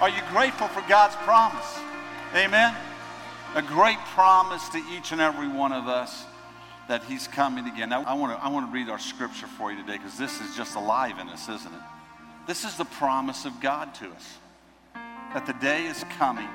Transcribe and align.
Are 0.00 0.10
you 0.10 0.20
grateful 0.30 0.68
for 0.68 0.82
God's 0.88 1.16
promise? 1.16 1.78
Amen. 2.34 2.74
A 3.54 3.62
great 3.62 3.98
promise 4.14 4.68
to 4.70 4.82
each 4.94 5.12
and 5.12 5.20
every 5.20 5.48
one 5.48 5.72
of 5.72 5.88
us 5.88 6.24
that 6.88 7.02
He's 7.04 7.26
coming 7.26 7.66
again. 7.66 7.88
Now, 7.88 8.02
I 8.04 8.14
want 8.14 8.36
to 8.36 8.44
I 8.44 8.50
want 8.50 8.66
to 8.66 8.72
read 8.72 8.90
our 8.90 8.98
scripture 8.98 9.46
for 9.46 9.72
you 9.72 9.80
today 9.80 9.96
because 9.96 10.18
this 10.18 10.40
is 10.40 10.54
just 10.54 10.76
alive 10.76 11.18
in 11.18 11.28
us, 11.28 11.48
isn't 11.48 11.72
it? 11.72 11.80
This 12.46 12.64
is 12.64 12.76
the 12.76 12.84
promise 12.84 13.46
of 13.46 13.58
God 13.60 13.94
to 13.96 14.10
us 14.10 14.38
that 15.34 15.46
the 15.46 15.54
day 15.54 15.86
is 15.86 16.04
coming 16.18 16.48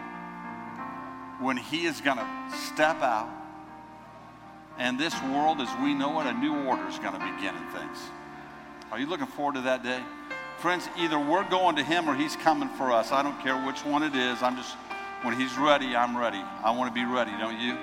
when 1.40 1.58
He 1.58 1.86
is 1.86 2.00
going 2.00 2.18
to 2.18 2.58
step 2.68 3.02
out 3.02 3.30
and 4.78 5.00
this 5.00 5.20
world 5.24 5.62
as 5.62 5.70
we 5.82 5.94
know 5.94 6.22
it, 6.22 6.28
a 6.28 6.34
new 6.34 6.56
order 6.66 6.88
is 6.88 6.98
going 7.00 7.14
to 7.14 7.20
begin 7.20 7.56
in 7.56 7.68
things. 7.70 7.98
Are 8.92 9.00
you 9.00 9.06
looking 9.06 9.28
forward 9.28 9.56
to 9.56 9.62
that 9.62 9.84
day? 9.84 10.02
Friends, 10.62 10.88
either 10.96 11.18
we're 11.18 11.50
going 11.50 11.76
to 11.78 11.84
Him 11.84 12.08
or 12.08 12.14
He's 12.14 12.36
coming 12.36 12.70
for 12.70 12.92
us. 12.92 13.12
I 13.12 13.24
don't 13.24 13.40
care 13.42 13.58
which 13.66 13.84
one 13.84 14.04
it 14.04 14.14
is. 14.14 14.44
I'm 14.44 14.56
just, 14.56 14.76
when 15.24 15.36
He's 15.36 15.58
ready, 15.58 15.96
I'm 15.96 16.16
ready. 16.16 16.38
I 16.64 16.70
want 16.70 16.94
to 16.94 16.94
be 16.94 17.04
ready, 17.04 17.32
don't 17.32 17.60
you? 17.60 17.76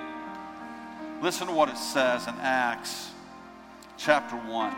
Listen 1.21 1.47
to 1.47 1.53
what 1.53 1.67
it 1.67 1.75
says 1.75 2.25
in 2.27 2.35
Acts 2.39 3.11
chapter 3.97 4.37
1. 4.37 4.73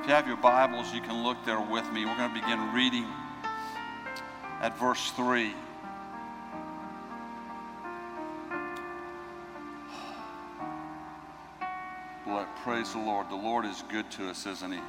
If 0.00 0.06
you 0.06 0.14
have 0.14 0.26
your 0.26 0.38
Bibles, 0.38 0.94
you 0.94 1.02
can 1.02 1.22
look 1.22 1.36
there 1.44 1.60
with 1.60 1.92
me. 1.92 2.06
We're 2.06 2.16
going 2.16 2.32
to 2.32 2.40
begin 2.40 2.72
reading 2.72 3.04
at 4.62 4.78
verse 4.78 5.10
3. 5.10 5.52
Praise 12.64 12.92
the 12.94 12.98
Lord. 12.98 13.28
The 13.28 13.34
Lord 13.34 13.66
is 13.66 13.84
good 13.90 14.10
to 14.12 14.30
us, 14.30 14.46
isn't 14.46 14.72
He? 14.72 14.80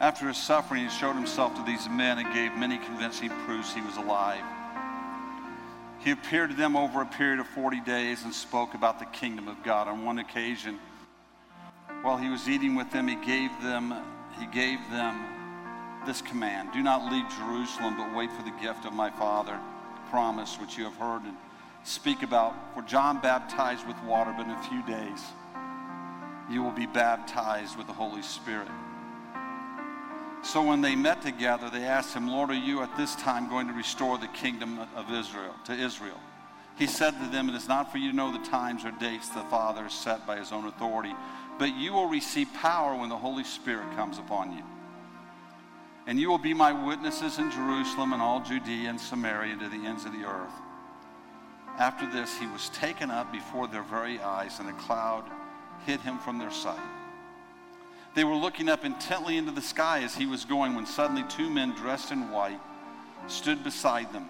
After 0.00 0.28
his 0.28 0.36
suffering, 0.36 0.84
he 0.84 0.90
showed 0.90 1.14
himself 1.14 1.56
to 1.56 1.62
these 1.64 1.88
men 1.88 2.18
and 2.18 2.32
gave 2.32 2.54
many 2.54 2.78
convincing 2.78 3.30
proofs 3.44 3.74
he 3.74 3.80
was 3.80 3.96
alive. 3.96 4.44
He 5.98 6.12
appeared 6.12 6.50
to 6.50 6.56
them 6.56 6.76
over 6.76 7.02
a 7.02 7.06
period 7.06 7.40
of 7.40 7.48
40 7.48 7.80
days 7.80 8.22
and 8.22 8.32
spoke 8.32 8.74
about 8.74 9.00
the 9.00 9.06
kingdom 9.06 9.48
of 9.48 9.60
God. 9.64 9.88
On 9.88 10.04
one 10.04 10.20
occasion, 10.20 10.78
while 12.02 12.16
he 12.16 12.28
was 12.28 12.48
eating 12.48 12.76
with 12.76 12.90
them, 12.92 13.08
he 13.08 13.16
gave 13.16 13.50
them, 13.60 13.92
he 14.38 14.46
gave 14.46 14.78
them 14.90 15.24
this 16.06 16.22
command 16.22 16.70
Do 16.72 16.80
not 16.80 17.10
leave 17.10 17.28
Jerusalem, 17.30 17.96
but 17.96 18.14
wait 18.14 18.30
for 18.30 18.42
the 18.42 18.56
gift 18.62 18.84
of 18.84 18.92
my 18.92 19.10
Father, 19.10 19.58
promise 20.10 20.60
which 20.60 20.78
you 20.78 20.84
have 20.84 20.96
heard 20.96 21.22
and 21.22 21.34
speak 21.82 22.22
about. 22.22 22.54
For 22.74 22.82
John 22.82 23.20
baptized 23.20 23.84
with 23.86 24.00
water, 24.04 24.32
but 24.36 24.46
in 24.46 24.52
a 24.52 24.62
few 24.62 24.82
days 24.86 25.24
you 26.48 26.62
will 26.62 26.70
be 26.70 26.86
baptized 26.86 27.76
with 27.76 27.88
the 27.88 27.92
Holy 27.92 28.22
Spirit. 28.22 28.68
So 30.42 30.62
when 30.62 30.80
they 30.80 30.94
met 30.94 31.20
together, 31.20 31.68
they 31.68 31.84
asked 31.84 32.14
him, 32.14 32.28
Lord, 32.28 32.50
are 32.50 32.54
you 32.54 32.82
at 32.82 32.96
this 32.96 33.14
time 33.16 33.48
going 33.48 33.66
to 33.68 33.74
restore 33.74 34.18
the 34.18 34.28
kingdom 34.28 34.78
of 34.96 35.12
Israel 35.12 35.54
to 35.64 35.72
Israel? 35.72 36.18
He 36.78 36.86
said 36.86 37.10
to 37.20 37.28
them, 37.28 37.48
It 37.48 37.56
is 37.56 37.66
not 37.66 37.90
for 37.90 37.98
you 37.98 38.10
to 38.10 38.16
know 38.16 38.32
the 38.32 38.46
times 38.48 38.84
or 38.84 38.92
dates 38.92 39.28
the 39.28 39.42
Father 39.42 39.82
has 39.82 39.92
set 39.92 40.26
by 40.26 40.38
his 40.38 40.52
own 40.52 40.66
authority, 40.66 41.12
but 41.58 41.76
you 41.76 41.92
will 41.92 42.06
receive 42.06 42.48
power 42.54 42.96
when 42.96 43.08
the 43.08 43.16
Holy 43.16 43.42
Spirit 43.42 43.90
comes 43.96 44.18
upon 44.18 44.52
you. 44.52 44.62
And 46.06 46.18
you 46.18 46.30
will 46.30 46.38
be 46.38 46.54
my 46.54 46.72
witnesses 46.72 47.38
in 47.38 47.50
Jerusalem 47.50 48.12
and 48.12 48.22
all 48.22 48.40
Judea 48.40 48.88
and 48.88 49.00
Samaria 49.00 49.56
to 49.56 49.68
the 49.68 49.84
ends 49.86 50.04
of 50.04 50.12
the 50.12 50.24
earth. 50.24 50.54
After 51.78 52.10
this, 52.10 52.38
he 52.38 52.46
was 52.46 52.70
taken 52.70 53.10
up 53.10 53.30
before 53.32 53.68
their 53.68 53.82
very 53.82 54.20
eyes, 54.20 54.58
and 54.60 54.68
a 54.68 54.72
cloud 54.72 55.24
hid 55.84 56.00
him 56.00 56.18
from 56.18 56.38
their 56.38 56.50
sight. 56.50 56.78
They 58.14 58.24
were 58.24 58.34
looking 58.34 58.68
up 58.68 58.84
intently 58.84 59.36
into 59.36 59.52
the 59.52 59.62
sky 59.62 60.02
as 60.02 60.14
he 60.14 60.26
was 60.26 60.44
going 60.44 60.74
when 60.74 60.86
suddenly 60.86 61.24
two 61.28 61.50
men 61.50 61.72
dressed 61.72 62.10
in 62.10 62.30
white 62.30 62.60
stood 63.26 63.62
beside 63.62 64.12
them. 64.12 64.28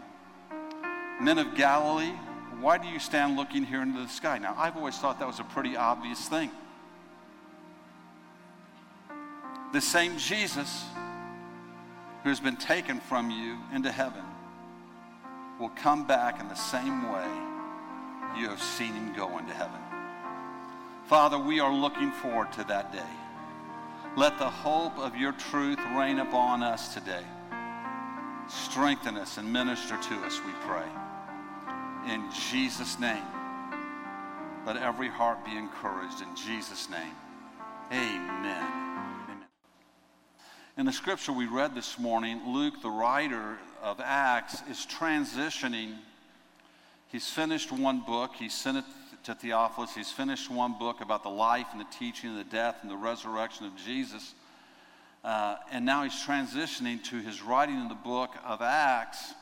Men 1.20 1.38
of 1.38 1.54
Galilee, 1.54 2.12
why 2.60 2.78
do 2.78 2.88
you 2.88 2.98
stand 2.98 3.36
looking 3.36 3.64
here 3.64 3.82
into 3.82 4.00
the 4.00 4.08
sky? 4.08 4.38
Now, 4.38 4.54
I've 4.56 4.76
always 4.76 4.98
thought 4.98 5.18
that 5.20 5.26
was 5.26 5.40
a 5.40 5.44
pretty 5.44 5.76
obvious 5.76 6.28
thing. 6.28 6.50
The 9.72 9.80
same 9.80 10.16
Jesus 10.18 10.84
who 12.22 12.30
has 12.30 12.40
been 12.40 12.56
taken 12.56 13.00
from 13.00 13.30
you 13.30 13.58
into 13.74 13.92
heaven 13.92 14.24
will 15.60 15.68
come 15.70 16.06
back 16.06 16.40
in 16.40 16.48
the 16.48 16.54
same 16.54 17.10
way 17.10 17.26
you 18.36 18.48
have 18.48 18.62
seen 18.62 18.92
him 18.92 19.12
go 19.14 19.38
into 19.38 19.52
heaven. 19.52 19.80
Father, 21.06 21.38
we 21.38 21.60
are 21.60 21.72
looking 21.72 22.10
forward 22.12 22.52
to 22.52 22.64
that 22.64 22.92
day. 22.92 23.02
Let 24.18 24.36
the 24.36 24.50
hope 24.50 24.98
of 24.98 25.14
your 25.14 25.30
truth 25.30 25.78
reign 25.94 26.18
upon 26.18 26.60
us 26.64 26.92
today. 26.92 27.22
Strengthen 28.48 29.16
us 29.16 29.38
and 29.38 29.52
minister 29.52 29.96
to 29.96 30.14
us, 30.26 30.40
we 30.44 30.50
pray. 30.62 30.88
In 32.12 32.28
Jesus' 32.50 32.98
name, 32.98 33.22
let 34.66 34.76
every 34.76 35.06
heart 35.06 35.44
be 35.44 35.56
encouraged. 35.56 36.20
In 36.20 36.34
Jesus' 36.34 36.90
name, 36.90 37.12
amen. 37.92 38.42
amen. 38.44 39.44
In 40.76 40.86
the 40.86 40.92
scripture 40.92 41.32
we 41.32 41.46
read 41.46 41.76
this 41.76 41.96
morning, 41.96 42.40
Luke, 42.44 42.82
the 42.82 42.90
writer 42.90 43.58
of 43.84 44.00
Acts 44.00 44.64
is 44.68 44.84
transitioning. 44.84 45.94
He's 47.06 47.30
finished 47.30 47.70
one 47.70 48.00
book, 48.00 48.34
he 48.34 48.48
sent 48.48 48.78
it 48.78 48.84
to 49.24 49.34
Theophilus. 49.34 49.94
He's 49.94 50.10
finished 50.10 50.50
one 50.50 50.78
book 50.78 51.00
about 51.00 51.22
the 51.22 51.30
life 51.30 51.66
and 51.72 51.80
the 51.80 51.86
teaching 51.98 52.30
and 52.30 52.38
the 52.38 52.44
death 52.44 52.78
and 52.82 52.90
the 52.90 52.96
resurrection 52.96 53.66
of 53.66 53.76
Jesus. 53.76 54.34
Uh, 55.24 55.56
and 55.70 55.84
now 55.84 56.04
he's 56.04 56.12
transitioning 56.24 57.02
to 57.04 57.16
his 57.18 57.42
writing 57.42 57.80
in 57.80 57.88
the 57.88 57.94
book 57.94 58.34
of 58.44 58.62
Acts 58.62 59.34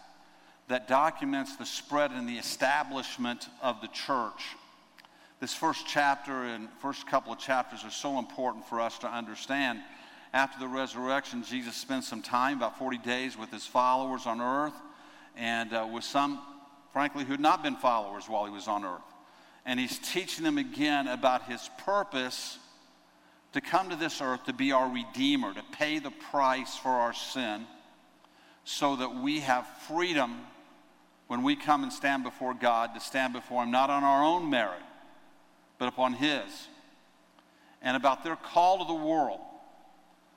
that 0.68 0.88
documents 0.88 1.56
the 1.56 1.66
spread 1.66 2.10
and 2.10 2.28
the 2.28 2.38
establishment 2.38 3.48
of 3.62 3.80
the 3.80 3.88
church. 3.88 4.56
This 5.38 5.54
first 5.54 5.86
chapter 5.86 6.44
and 6.44 6.68
first 6.80 7.06
couple 7.06 7.32
of 7.32 7.38
chapters 7.38 7.84
are 7.84 7.90
so 7.90 8.18
important 8.18 8.66
for 8.66 8.80
us 8.80 8.98
to 9.00 9.06
understand 9.06 9.80
after 10.32 10.58
the 10.58 10.68
resurrection, 10.68 11.44
Jesus 11.44 11.76
spent 11.76 12.04
some 12.04 12.20
time, 12.20 12.58
about 12.58 12.78
40 12.78 12.98
days, 12.98 13.38
with 13.38 13.50
his 13.50 13.64
followers 13.64 14.26
on 14.26 14.40
earth 14.40 14.74
and 15.34 15.72
uh, 15.72 15.88
with 15.90 16.04
some, 16.04 16.42
frankly, 16.92 17.24
who 17.24 17.32
had 17.32 17.40
not 17.40 17.62
been 17.62 17.76
followers 17.76 18.28
while 18.28 18.44
he 18.44 18.50
was 18.50 18.68
on 18.68 18.84
earth. 18.84 19.00
And 19.66 19.78
he's 19.78 19.98
teaching 19.98 20.44
them 20.44 20.56
again 20.58 21.08
about 21.08 21.42
his 21.42 21.68
purpose 21.84 22.58
to 23.52 23.60
come 23.60 23.90
to 23.90 23.96
this 23.96 24.20
earth 24.22 24.44
to 24.44 24.52
be 24.52 24.72
our 24.72 24.88
Redeemer, 24.88 25.52
to 25.52 25.62
pay 25.72 25.98
the 25.98 26.10
price 26.30 26.76
for 26.76 26.90
our 26.90 27.12
sin, 27.12 27.66
so 28.64 28.96
that 28.96 29.16
we 29.16 29.40
have 29.40 29.66
freedom 29.88 30.40
when 31.26 31.42
we 31.42 31.56
come 31.56 31.82
and 31.82 31.92
stand 31.92 32.22
before 32.22 32.54
God, 32.54 32.94
to 32.94 33.00
stand 33.00 33.32
before 33.32 33.64
Him 33.64 33.70
not 33.70 33.90
on 33.90 34.04
our 34.04 34.24
own 34.24 34.48
merit, 34.48 34.82
but 35.78 35.88
upon 35.88 36.12
His. 36.12 36.68
And 37.82 37.96
about 37.96 38.24
their 38.24 38.36
call 38.36 38.78
to 38.78 38.84
the 38.84 38.94
world 38.94 39.40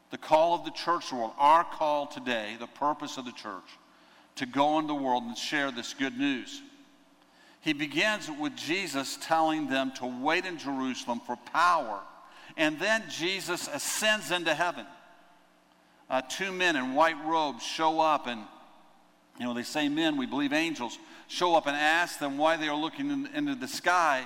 the 0.10 0.18
call 0.18 0.56
of 0.56 0.66
the 0.66 0.72
church 0.72 1.12
world, 1.12 1.32
our 1.38 1.64
call 1.64 2.08
today, 2.08 2.56
the 2.60 2.68
purpose 2.68 3.18
of 3.18 3.26
the 3.26 3.32
church, 3.32 3.78
to 4.36 4.46
go 4.46 4.80
into 4.80 4.88
the 4.88 4.96
world 4.96 5.24
and 5.24 5.38
share 5.38 5.72
this 5.72 5.94
good 5.94 6.18
news. 6.18 6.62
He 7.62 7.74
begins 7.74 8.30
with 8.30 8.56
Jesus 8.56 9.18
telling 9.22 9.68
them 9.68 9.92
to 9.96 10.06
wait 10.06 10.46
in 10.46 10.58
Jerusalem 10.58 11.22
for 11.26 11.36
power. 11.36 12.00
And 12.56 12.80
then 12.80 13.04
Jesus 13.10 13.68
ascends 13.68 14.32
into 14.32 14.54
heaven. 14.54 14.86
Uh, 16.10 16.22
two 16.28 16.52
men 16.52 16.76
in 16.76 16.96
white 16.96 17.18
robes 17.26 17.64
show 17.64 18.00
up, 18.00 18.28
and 18.28 18.42
you 19.40 19.46
know, 19.46 19.54
they 19.54 19.64
say 19.64 19.88
men, 19.90 20.18
we 20.18 20.26
believe 20.26 20.54
angels, 20.54 20.98
show 21.28 21.56
up 21.56 21.68
and 21.68 21.76
ask 21.76 22.18
them 22.18 22.38
why 22.38 22.58
they 22.58 22.68
are 22.68 22.76
looking 22.76 23.12
in, 23.12 23.28
into 23.36 23.56
the 23.56 23.68
sky, 23.68 24.26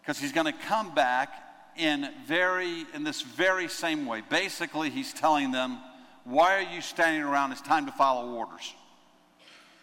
because 0.00 0.18
he's 0.18 0.32
going 0.32 0.46
to 0.46 0.52
come 0.52 0.94
back 0.94 1.32
in 1.76 2.08
very 2.26 2.86
in 2.94 3.04
this 3.04 3.22
very 3.22 3.68
same 3.68 4.06
way. 4.06 4.22
Basically, 4.28 4.90
he's 4.90 5.12
telling 5.12 5.50
them, 5.50 5.78
"Why 6.24 6.56
are 6.56 6.74
you 6.74 6.80
standing 6.80 7.22
around? 7.22 7.52
It's 7.52 7.60
time 7.60 7.86
to 7.86 7.92
follow 7.92 8.32
orders. 8.34 8.74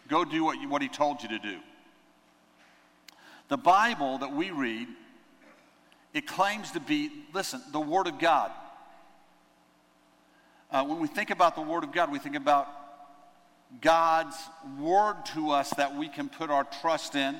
Go 0.08 0.24
do 0.24 0.44
what, 0.44 0.60
you, 0.60 0.68
what 0.68 0.80
he 0.80 0.88
told 0.88 1.22
you 1.22 1.28
to 1.28 1.38
do." 1.38 1.58
The 3.48 3.56
Bible 3.56 4.18
that 4.18 4.32
we 4.32 4.50
read, 4.50 4.88
it 6.12 6.26
claims 6.26 6.72
to 6.72 6.80
be, 6.80 7.10
listen, 7.32 7.60
the 7.72 7.80
Word 7.80 8.06
of 8.06 8.18
God. 8.18 8.50
Uh, 10.70 10.84
when 10.84 10.98
we 10.98 11.06
think 11.06 11.30
about 11.30 11.54
the 11.54 11.62
Word 11.62 11.84
of 11.84 11.92
God, 11.92 12.10
we 12.10 12.18
think 12.18 12.34
about 12.34 12.66
God's 13.80 14.36
Word 14.78 15.16
to 15.34 15.50
us 15.50 15.70
that 15.76 15.94
we 15.96 16.08
can 16.08 16.28
put 16.28 16.50
our 16.50 16.64
trust 16.64 17.14
in, 17.14 17.36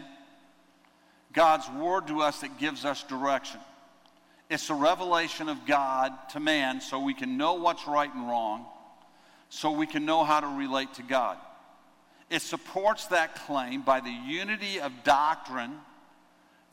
God's 1.32 1.68
Word 1.70 2.06
to 2.06 2.20
us 2.20 2.40
that 2.40 2.58
gives 2.58 2.84
us 2.84 3.02
direction. 3.02 3.60
It's 4.48 4.70
a 4.70 4.74
revelation 4.74 5.48
of 5.48 5.66
God 5.66 6.12
to 6.30 6.40
man 6.40 6.80
so 6.80 7.00
we 7.00 7.14
can 7.14 7.36
know 7.36 7.54
what's 7.54 7.88
right 7.88 8.12
and 8.12 8.28
wrong, 8.28 8.64
so 9.48 9.72
we 9.72 9.86
can 9.86 10.04
know 10.04 10.22
how 10.22 10.38
to 10.38 10.46
relate 10.46 10.94
to 10.94 11.02
God. 11.02 11.36
It 12.30 12.42
supports 12.42 13.06
that 13.06 13.34
claim 13.46 13.82
by 13.82 14.00
the 14.00 14.10
unity 14.10 14.80
of 14.80 14.92
doctrine 15.02 15.72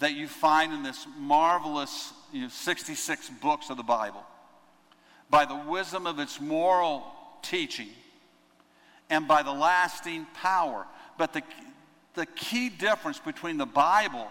that 0.04 0.16
you 0.16 0.28
find 0.28 0.74
in 0.74 0.84
this 0.84 1.08
marvelous 1.18 2.12
you 2.34 2.42
know, 2.42 2.48
66 2.50 3.30
books 3.42 3.70
of 3.70 3.78
the 3.78 3.84
Bible. 3.84 4.22
by 5.30 5.46
the 5.46 5.56
wisdom 5.56 6.06
of 6.06 6.20
its 6.20 6.42
moral 6.42 7.06
teaching 7.42 7.88
and 9.10 9.28
by 9.30 9.42
the 9.42 9.52
lasting 9.52 10.28
power. 10.34 10.86
But 11.18 11.32
the, 11.32 11.42
the 12.16 12.26
key 12.26 12.68
difference 12.68 13.18
between 13.18 13.58
the 13.58 13.66
Bible 13.66 14.28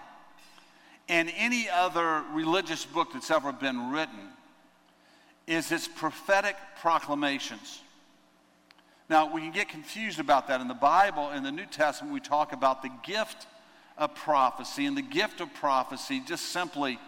and 1.08 1.32
any 1.36 1.70
other 1.70 2.22
religious 2.32 2.84
book 2.84 3.14
that's 3.14 3.30
ever 3.30 3.50
been 3.50 3.90
written 3.90 4.28
is 5.46 5.72
its 5.72 5.88
prophetic 5.88 6.56
proclamations. 6.82 7.80
Now, 9.08 9.32
we 9.32 9.40
can 9.40 9.52
get 9.52 9.70
confused 9.70 10.20
about 10.20 10.48
that. 10.48 10.60
In 10.60 10.68
the 10.68 10.74
Bible, 10.74 11.30
in 11.30 11.42
the 11.42 11.50
New 11.50 11.66
Testament, 11.66 12.12
we 12.12 12.20
talk 12.20 12.52
about 12.52 12.82
the 12.82 12.90
gift 13.02 13.46
of 13.96 14.14
prophecy, 14.14 14.86
and 14.86 14.96
the 14.96 15.02
gift 15.02 15.40
of 15.40 15.52
prophecy 15.54 16.22
just 16.26 16.46
simply 16.46 16.98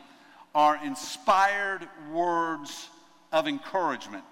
are 0.54 0.78
inspired 0.84 1.88
words 2.12 2.88
of 3.32 3.48
encouragement. 3.48 4.24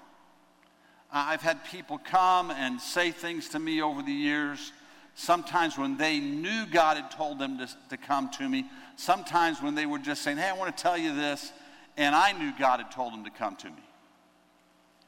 I've 1.10 1.42
had 1.42 1.64
people 1.66 1.98
come 1.98 2.50
and 2.50 2.80
say 2.80 3.10
things 3.10 3.50
to 3.50 3.58
me 3.58 3.82
over 3.82 4.02
the 4.02 4.12
years, 4.12 4.72
sometimes 5.14 5.76
when 5.76 5.96
they 5.96 6.20
knew 6.20 6.64
God 6.66 6.96
had 6.96 7.10
told 7.10 7.38
them 7.38 7.58
to, 7.58 7.68
to 7.90 7.96
come 7.96 8.30
to 8.30 8.48
me, 8.48 8.66
sometimes 8.96 9.60
when 9.60 9.74
they 9.74 9.84
were 9.84 9.98
just 9.98 10.22
saying, 10.22 10.38
Hey, 10.38 10.48
I 10.48 10.52
want 10.52 10.74
to 10.74 10.82
tell 10.82 10.96
you 10.96 11.14
this, 11.14 11.52
and 11.96 12.14
I 12.14 12.32
knew 12.32 12.52
God 12.58 12.80
had 12.80 12.90
told 12.90 13.12
them 13.12 13.24
to 13.24 13.30
come 13.30 13.56
to 13.56 13.68
me. 13.68 13.82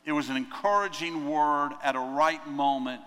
It 0.04 0.12
was 0.12 0.28
an 0.28 0.36
encouraging 0.36 1.30
word 1.30 1.70
at 1.82 1.96
a 1.96 2.00
right 2.00 2.46
moment 2.46 3.00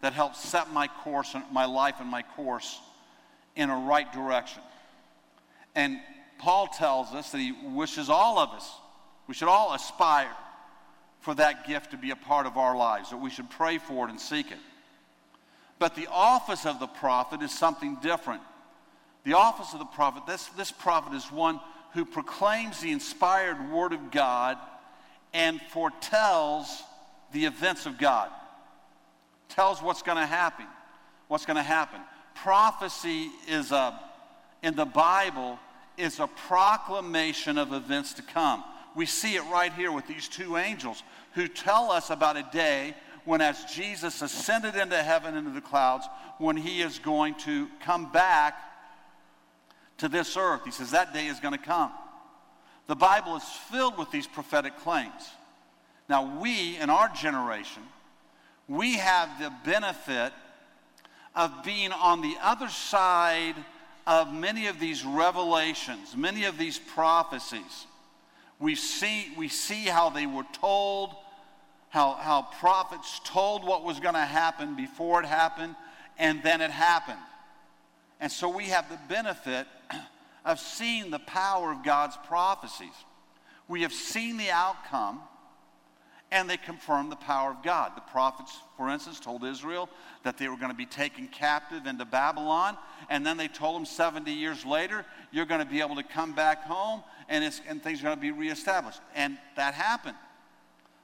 that 0.00 0.12
helped 0.12 0.36
set 0.36 0.72
my 0.72 0.88
course, 0.88 1.36
my 1.52 1.66
life 1.66 1.96
and 2.00 2.08
my 2.08 2.22
course 2.22 2.80
in 3.56 3.70
a 3.70 3.76
right 3.76 4.10
direction. 4.12 4.62
And 5.74 5.98
Paul 6.38 6.68
tells 6.68 7.08
us 7.12 7.30
that 7.32 7.38
he 7.38 7.52
wishes 7.52 8.08
all 8.08 8.38
of 8.38 8.50
us, 8.50 8.70
we 9.26 9.34
should 9.34 9.48
all 9.48 9.74
aspire 9.74 10.34
for 11.20 11.34
that 11.34 11.66
gift 11.66 11.90
to 11.90 11.96
be 11.96 12.10
a 12.10 12.16
part 12.16 12.46
of 12.46 12.56
our 12.56 12.76
lives, 12.76 13.10
that 13.10 13.18
we 13.18 13.30
should 13.30 13.50
pray 13.50 13.78
for 13.78 14.06
it 14.06 14.10
and 14.10 14.20
seek 14.20 14.50
it. 14.50 14.58
But 15.78 15.94
the 15.94 16.08
office 16.10 16.66
of 16.66 16.80
the 16.80 16.86
prophet 16.86 17.42
is 17.42 17.52
something 17.52 17.96
different. 18.02 18.42
The 19.24 19.34
office 19.34 19.72
of 19.72 19.78
the 19.78 19.84
prophet, 19.84 20.26
this, 20.26 20.46
this 20.56 20.72
prophet 20.72 21.14
is 21.14 21.30
one 21.30 21.60
who 21.92 22.04
proclaims 22.04 22.80
the 22.80 22.90
inspired 22.90 23.70
word 23.70 23.92
of 23.92 24.10
God 24.10 24.56
and 25.34 25.60
foretells 25.70 26.82
the 27.32 27.44
events 27.44 27.86
of 27.86 27.98
God. 27.98 28.30
Tells 29.48 29.82
what's 29.82 30.02
going 30.02 30.18
to 30.18 30.26
happen. 30.26 30.66
What's 31.28 31.46
going 31.46 31.56
to 31.56 31.62
happen. 31.62 32.00
Prophecy 32.34 33.30
is 33.48 33.72
a, 33.72 33.98
in 34.62 34.74
the 34.74 34.84
Bible, 34.84 35.58
is 35.96 36.18
a 36.20 36.26
proclamation 36.26 37.58
of 37.58 37.72
events 37.72 38.14
to 38.14 38.22
come. 38.22 38.64
We 38.94 39.06
see 39.06 39.36
it 39.36 39.42
right 39.52 39.72
here 39.72 39.92
with 39.92 40.06
these 40.06 40.28
two 40.28 40.56
angels 40.56 41.02
who 41.34 41.46
tell 41.46 41.90
us 41.90 42.10
about 42.10 42.36
a 42.36 42.48
day 42.52 42.94
when, 43.24 43.40
as 43.40 43.64
Jesus 43.64 44.22
ascended 44.22 44.74
into 44.74 45.00
heaven 45.02 45.36
into 45.36 45.50
the 45.50 45.60
clouds, 45.60 46.06
when 46.38 46.56
he 46.56 46.80
is 46.80 46.98
going 46.98 47.34
to 47.36 47.68
come 47.80 48.10
back 48.10 48.56
to 49.98 50.08
this 50.08 50.36
earth. 50.36 50.62
He 50.64 50.70
says 50.70 50.90
that 50.90 51.12
day 51.12 51.26
is 51.26 51.40
going 51.40 51.56
to 51.56 51.64
come. 51.64 51.92
The 52.86 52.96
Bible 52.96 53.36
is 53.36 53.44
filled 53.70 53.98
with 53.98 54.10
these 54.10 54.26
prophetic 54.26 54.78
claims. 54.78 55.30
Now, 56.08 56.40
we 56.40 56.76
in 56.78 56.90
our 56.90 57.08
generation, 57.10 57.82
we 58.66 58.94
have 58.94 59.38
the 59.38 59.52
benefit 59.64 60.32
of 61.34 61.64
being 61.64 61.92
on 61.92 62.20
the 62.20 62.34
other 62.42 62.68
side 62.68 63.54
of 64.06 64.32
many 64.32 64.66
of 64.66 64.80
these 64.80 65.04
revelations, 65.04 66.16
many 66.16 66.44
of 66.44 66.58
these 66.58 66.78
prophecies. 66.78 67.86
We 68.58 68.74
see, 68.74 69.32
we 69.36 69.48
see 69.48 69.84
how 69.84 70.10
they 70.10 70.26
were 70.26 70.46
told, 70.52 71.14
how, 71.88 72.14
how 72.14 72.42
prophets 72.58 73.20
told 73.24 73.64
what 73.64 73.84
was 73.84 74.00
going 74.00 74.14
to 74.14 74.20
happen 74.20 74.76
before 74.76 75.22
it 75.22 75.26
happened, 75.26 75.76
and 76.18 76.42
then 76.42 76.60
it 76.60 76.70
happened. 76.70 77.18
And 78.20 78.30
so 78.30 78.48
we 78.48 78.64
have 78.66 78.88
the 78.90 78.98
benefit 79.08 79.66
of 80.44 80.58
seeing 80.58 81.10
the 81.10 81.20
power 81.20 81.72
of 81.72 81.84
God's 81.84 82.16
prophecies. 82.26 82.92
We 83.68 83.82
have 83.82 83.92
seen 83.92 84.36
the 84.36 84.50
outcome, 84.50 85.20
and 86.32 86.48
they 86.48 86.56
confirm 86.56 87.10
the 87.10 87.16
power 87.16 87.50
of 87.50 87.62
God. 87.62 87.92
The 87.96 88.02
prophets, 88.02 88.58
for 88.76 88.88
instance, 88.88 89.18
told 89.18 89.44
Israel 89.44 89.88
that 90.22 90.38
they 90.38 90.48
were 90.48 90.56
going 90.56 90.70
to 90.70 90.76
be 90.76 90.86
taken 90.86 91.26
captive 91.28 91.86
into 91.86 92.04
Babylon, 92.04 92.76
and 93.08 93.26
then 93.26 93.36
they 93.36 93.48
told 93.48 93.76
them 93.76 93.86
70 93.86 94.30
years 94.30 94.64
later, 94.64 95.04
you're 95.32 95.46
going 95.46 95.60
to 95.60 95.70
be 95.70 95.80
able 95.80 95.96
to 95.96 96.02
come 96.02 96.32
back 96.32 96.64
home, 96.64 97.02
and, 97.28 97.42
and 97.68 97.82
things 97.82 98.00
are 98.00 98.04
going 98.04 98.16
to 98.16 98.20
be 98.20 98.30
reestablished. 98.30 99.00
And 99.14 99.38
that 99.56 99.74
happened. 99.74 100.16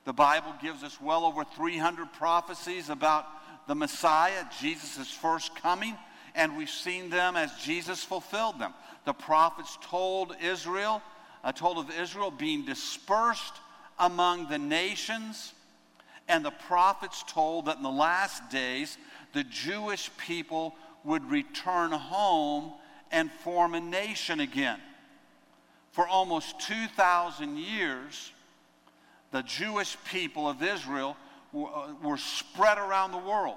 The 0.05 0.13
Bible 0.13 0.55
gives 0.63 0.85
us 0.85 1.01
well 1.01 1.25
over 1.25 1.43
300 1.45 2.13
prophecies 2.13 2.89
about 2.89 3.27
the 3.67 3.75
Messiah, 3.75 4.45
Jesus' 4.61 5.11
first 5.11 5.57
coming, 5.57 5.97
and 6.37 6.57
we've 6.57 6.71
seen 6.71 7.11
them 7.11 7.35
as 7.35 7.53
Jesus 7.65 8.05
fulfilled 8.05 8.61
them 8.61 8.73
the 9.07 9.15
prophets 9.15 9.79
told 9.81 10.37
Israel, 10.43 11.01
uh, 11.43 11.53
told 11.53 11.79
of 11.79 11.91
Israel 11.99 12.31
being 12.31 12.67
dispersed 12.67 13.55
among 13.99 14.49
the 14.49 14.59
nations. 14.59 15.53
And 16.29 16.45
the 16.45 16.51
prophets 16.51 17.25
told 17.27 17.67
that 17.67 17.77
in 17.77 17.83
the 17.83 17.91
last 17.91 18.51
days, 18.51 18.99
the 19.33 19.45
Jewish 19.45 20.11
people 20.17 20.75
would 21.05 21.31
return 21.31 21.93
home 21.93 22.73
and 23.13 23.31
form 23.31 23.75
a 23.75 23.81
nation 23.81 24.41
again. 24.41 24.81
For 25.93 26.07
almost 26.07 26.61
2,000 26.61 27.57
years, 27.57 28.33
the 29.31 29.43
Jewish 29.43 29.97
people 30.11 30.49
of 30.49 30.63
Israel 30.63 31.17
were, 31.53 32.15
uh, 32.15 32.17
spread 32.17 32.79
around 32.79 33.13
the 33.13 33.19
world 33.19 33.57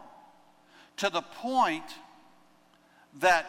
to 0.97 1.09
the 1.09 1.21
point 1.21 1.83
that 3.19 3.45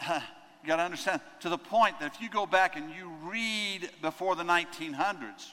you 0.08 0.68
got 0.68 0.76
to 0.76 0.82
understand, 0.82 1.20
to 1.40 1.48
the 1.48 1.58
point 1.58 2.00
that 2.00 2.14
if 2.14 2.20
you 2.20 2.28
go 2.28 2.46
back 2.46 2.76
and 2.76 2.90
you 2.94 3.10
read 3.22 3.90
before 4.00 4.34
the 4.34 4.44
1900s, 4.44 5.52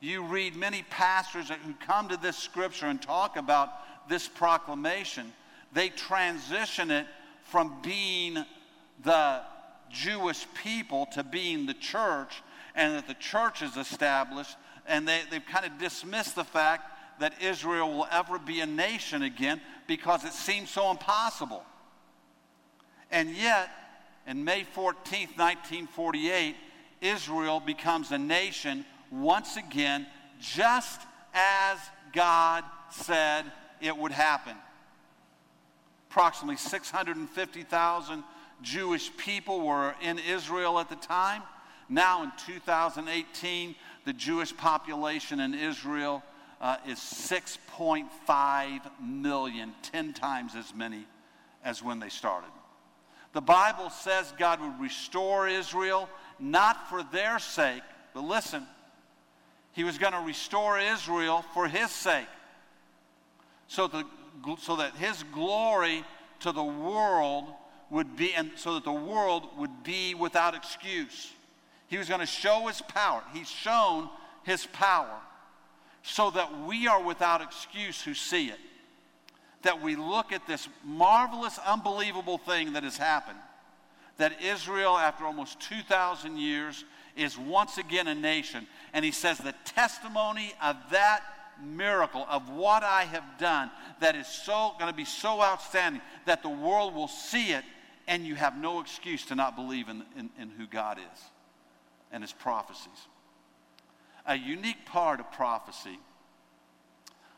you 0.00 0.24
read 0.24 0.56
many 0.56 0.84
pastors 0.90 1.48
who 1.48 1.74
come 1.86 2.08
to 2.08 2.16
this 2.16 2.36
scripture 2.36 2.86
and 2.86 3.00
talk 3.00 3.36
about 3.36 3.70
this 4.08 4.28
proclamation, 4.28 5.32
they 5.72 5.88
transition 5.88 6.90
it 6.90 7.06
from 7.44 7.76
being 7.82 8.44
the 9.04 9.40
Jewish 9.90 10.46
people 10.62 11.06
to 11.12 11.22
being 11.22 11.66
the 11.66 11.74
church, 11.74 12.42
and 12.74 12.94
that 12.94 13.06
the 13.06 13.14
church 13.14 13.62
is 13.62 13.76
established, 13.76 14.56
and 14.86 15.06
they, 15.06 15.20
they've 15.30 15.46
kind 15.46 15.64
of 15.64 15.78
dismissed 15.78 16.34
the 16.34 16.44
fact 16.44 17.20
that 17.20 17.40
Israel 17.40 17.92
will 17.92 18.08
ever 18.10 18.38
be 18.38 18.60
a 18.60 18.66
nation 18.66 19.22
again 19.22 19.60
because 19.86 20.24
it 20.24 20.32
seems 20.32 20.70
so 20.70 20.90
impossible. 20.90 21.64
And 23.10 23.30
yet, 23.30 23.70
in 24.26 24.44
May 24.44 24.62
14th, 24.62 25.38
1948, 25.38 26.56
Israel 27.00 27.60
becomes 27.60 28.10
a 28.12 28.18
nation 28.18 28.84
once 29.10 29.56
again, 29.56 30.06
just 30.40 31.00
as 31.34 31.78
God 32.12 32.64
said 32.90 33.44
it 33.80 33.96
would 33.96 34.12
happen. 34.12 34.56
Approximately 36.10 36.56
650,000 36.56 38.24
Jewish 38.62 39.14
people 39.16 39.66
were 39.66 39.94
in 40.02 40.18
Israel 40.18 40.78
at 40.78 40.88
the 40.88 40.96
time. 40.96 41.42
Now, 41.88 42.22
in 42.22 42.32
2018, 42.46 43.74
the 44.04 44.12
Jewish 44.12 44.56
population 44.56 45.40
in 45.40 45.54
Israel 45.54 46.22
uh, 46.60 46.78
is 46.86 46.98
6.5 46.98 48.80
million, 49.00 49.74
10 49.82 50.14
times 50.14 50.54
as 50.56 50.74
many 50.74 51.04
as 51.64 51.82
when 51.82 52.00
they 52.00 52.08
started. 52.08 52.50
The 53.34 53.42
Bible 53.42 53.90
says 53.90 54.32
God 54.38 54.60
would 54.60 54.80
restore 54.80 55.46
Israel, 55.46 56.08
not 56.38 56.88
for 56.88 57.02
their 57.02 57.38
sake, 57.38 57.82
but 58.14 58.22
listen, 58.22 58.66
He 59.76 59.84
was 59.84 59.98
going 59.98 60.14
to 60.14 60.20
restore 60.20 60.78
Israel 60.78 61.44
for 61.54 61.68
His 61.68 61.90
sake. 61.90 62.26
So, 63.68 63.86
the, 63.86 64.04
so 64.58 64.76
that 64.76 64.96
His 64.96 65.22
glory 65.32 66.02
to 66.40 66.50
the 66.50 66.64
world 66.64 67.44
would 67.90 68.16
be, 68.16 68.34
and 68.34 68.50
so 68.56 68.74
that 68.74 68.84
the 68.84 68.92
world 68.92 69.46
would 69.58 69.84
be 69.84 70.14
without 70.14 70.56
excuse. 70.56 71.30
He 71.86 71.98
was 71.98 72.08
going 72.08 72.20
to 72.20 72.26
show 72.26 72.66
His 72.66 72.80
power. 72.82 73.22
He's 73.32 73.48
shown 73.48 74.08
His 74.42 74.66
power 74.66 75.20
so 76.02 76.30
that 76.30 76.62
we 76.66 76.88
are 76.88 77.02
without 77.02 77.40
excuse 77.40 78.02
who 78.02 78.14
see 78.14 78.48
it 78.48 78.58
that 79.66 79.82
we 79.82 79.96
look 79.96 80.30
at 80.30 80.46
this 80.46 80.68
marvelous, 80.84 81.58
unbelievable 81.66 82.38
thing 82.38 82.74
that 82.74 82.84
has 82.84 82.96
happened. 82.96 83.38
That 84.16 84.40
Israel, 84.40 84.96
after 84.96 85.24
almost 85.24 85.58
2,000 85.60 86.38
years, 86.38 86.84
is 87.16 87.38
once 87.38 87.78
again 87.78 88.06
a 88.06 88.14
nation. 88.14 88.66
And 88.92 89.04
he 89.04 89.10
says, 89.10 89.38
the 89.38 89.54
testimony 89.64 90.52
of 90.62 90.76
that 90.90 91.22
miracle, 91.62 92.26
of 92.28 92.50
what 92.50 92.82
I 92.82 93.04
have 93.04 93.24
done, 93.38 93.70
that 94.00 94.14
is 94.14 94.26
so 94.26 94.72
going 94.78 94.90
to 94.90 94.96
be 94.96 95.04
so 95.04 95.42
outstanding 95.42 96.02
that 96.26 96.42
the 96.42 96.48
world 96.48 96.94
will 96.94 97.08
see 97.08 97.52
it, 97.52 97.64
and 98.06 98.26
you 98.26 98.34
have 98.34 98.56
no 98.56 98.80
excuse 98.80 99.24
to 99.26 99.34
not 99.34 99.56
believe 99.56 99.88
in, 99.88 100.02
in, 100.16 100.30
in 100.38 100.50
who 100.50 100.66
God 100.66 100.98
is 100.98 101.22
and 102.12 102.22
his 102.22 102.32
prophecies. 102.32 103.08
a 104.26 104.36
unique 104.36 104.84
part 104.86 105.20
of 105.20 105.30
prophecy 105.32 105.98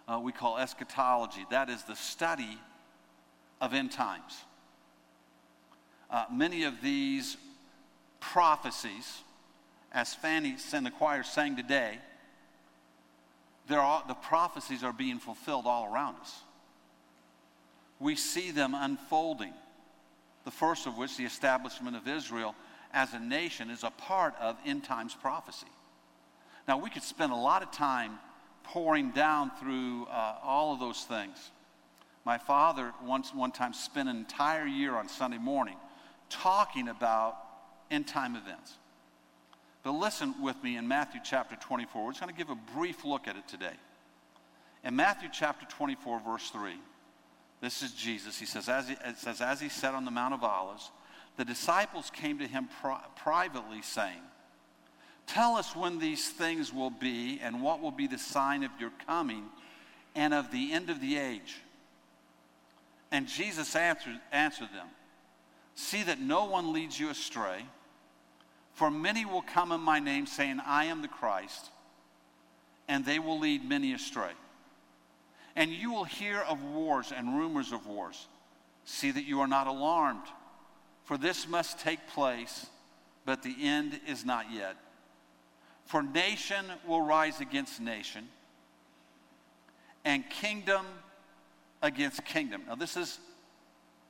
uh, 0.09 0.19
we 0.19 0.33
call 0.33 0.57
eschatology. 0.57 1.45
That 1.51 1.69
is 1.69 1.83
the 1.85 1.95
study 1.95 2.59
of 3.61 3.75
end 3.75 3.93
times. 3.93 4.45
Uh, 6.11 6.25
many 6.33 6.65
of 6.65 6.81
these 6.83 7.37
prophecies, 8.19 9.23
as 9.93 10.15
Fanny 10.15 10.57
and 10.73 10.87
the 10.87 10.91
choir 10.91 11.23
sang 11.23 11.57
today, 11.57 11.99
the 13.67 14.17
prophecies 14.23 14.83
are 14.83 14.93
being 14.93 15.19
fulfilled 15.19 15.67
all 15.67 15.93
around 15.93 16.17
us. 16.21 16.41
We 18.01 18.17
see 18.17 18.51
them 18.51 18.75
unfolding. 18.75 19.53
The 20.45 20.51
first 20.51 20.87
of 20.87 20.97
which, 20.97 21.17
the 21.17 21.25
establishment 21.25 21.97
of 21.97 22.09
Israel 22.09 22.55
as 22.93 23.13
a 23.13 23.19
nation, 23.19 23.71
is 23.71 23.85
a 23.85 23.91
part 23.91 24.35
of 24.41 24.57
end 24.65 24.85
times 24.85 25.15
prophecy. 25.15 25.67
Now, 26.67 26.79
we 26.79 26.91
could 26.91 27.03
spend 27.03 27.33
a 27.33 27.37
lot 27.37 27.63
of 27.63 27.71
time 27.71 28.19
poring 28.63 29.11
down 29.11 29.51
through 29.59 30.07
uh, 30.07 30.37
all 30.43 30.73
of 30.73 30.81
those 30.81 31.05
things. 31.05 31.51
My 32.25 32.39
father 32.39 32.93
once 33.03 33.35
one 33.35 33.53
time 33.53 33.73
spent 33.73 34.09
an 34.09 34.17
entire 34.17 34.67
year 34.67 34.95
on 34.95 35.09
Sunday 35.09 35.39
morning 35.39 35.77
talking 36.29 36.89
about 36.89 37.37
end 37.91 38.07
time 38.07 38.37
events. 38.37 38.75
But 39.89 39.95
listen 39.95 40.35
with 40.43 40.63
me 40.63 40.77
in 40.77 40.87
Matthew 40.87 41.23
chapter 41.25 41.57
24. 41.57 42.05
We're 42.05 42.11
just 42.11 42.21
going 42.21 42.31
to 42.31 42.37
give 42.37 42.51
a 42.51 42.75
brief 42.77 43.07
look 43.07 43.27
at 43.27 43.37
it 43.37 43.49
today. 43.49 43.73
In 44.85 44.95
Matthew 44.95 45.31
chapter 45.33 45.65
24, 45.65 46.21
verse 46.21 46.51
3, 46.51 46.75
this 47.63 47.83
is 47.83 47.93
Jesus. 47.93 48.39
He 48.39 48.45
says, 48.45 48.69
as 48.69 48.87
he, 48.87 48.97
says, 49.17 49.41
as 49.41 49.63
he 49.63 49.71
sat 49.71 49.95
on 49.95 50.05
the 50.05 50.11
Mount 50.11 50.35
of 50.35 50.45
Olives, 50.45 50.91
the 51.39 51.45
disciples 51.47 52.11
came 52.11 52.39
to 52.39 52.47
him 52.47 52.69
pri- 52.83 53.01
privately, 53.17 53.81
saying, 53.81 54.21
Tell 55.27 55.55
us 55.55 55.75
when 55.75 55.99
these 55.99 56.29
things 56.29 56.71
will 56.71 56.91
be, 56.91 57.41
and 57.43 57.63
what 57.63 57.81
will 57.81 57.91
be 57.91 58.07
the 58.07 58.19
sign 58.19 58.65
of 58.65 58.71
your 58.79 58.93
coming 59.07 59.47
and 60.15 60.35
of 60.35 60.51
the 60.51 60.71
end 60.71 60.91
of 60.91 61.01
the 61.01 61.17
age. 61.17 61.63
And 63.11 63.27
Jesus 63.27 63.75
answered, 63.75 64.21
answered 64.33 64.69
them 64.75 64.89
See 65.77 66.03
that 66.03 66.21
no 66.21 66.45
one 66.45 66.75
leads 66.75 67.01
you 67.01 67.09
astray. 67.09 67.65
For 68.79 68.93
many 68.93 69.25
will 69.25 69.43
come 69.43 69.73
in 69.73 69.81
my 69.81 69.99
name, 69.99 70.27
saying, 70.27 70.61
I 70.65 70.85
am 70.85 71.03
the 71.03 71.09
Christ, 71.09 71.71
and 72.87 73.05
they 73.05 73.19
will 73.19 73.41
lead 73.41 73.69
many 73.69 73.93
astray. 73.93 74.31
And 75.57 75.73
you 75.73 75.91
will 75.91 76.05
hear 76.05 76.43
of 76.43 76.63
wars 76.63 77.13
and 77.15 77.37
rumors 77.37 77.73
of 77.73 77.89
wars. 77.89 78.29
See 78.85 79.11
that 79.11 79.25
you 79.25 79.41
are 79.41 79.49
not 79.49 79.67
alarmed, 79.67 80.23
for 81.07 81.19
this 81.19 81.49
must 81.49 81.81
take 81.81 82.07
place, 82.07 82.67
but 83.25 83.43
the 83.43 83.57
end 83.61 83.99
is 84.07 84.25
not 84.25 84.53
yet. 84.53 84.77
For 85.87 86.01
nation 86.01 86.65
will 86.87 87.03
rise 87.03 87.41
against 87.41 87.81
nation, 87.81 88.29
and 90.05 90.23
kingdom 90.31 90.87
against 91.83 92.25
kingdom. 92.25 92.63
Now, 92.69 92.77
this 92.77 92.97
is, 92.97 93.19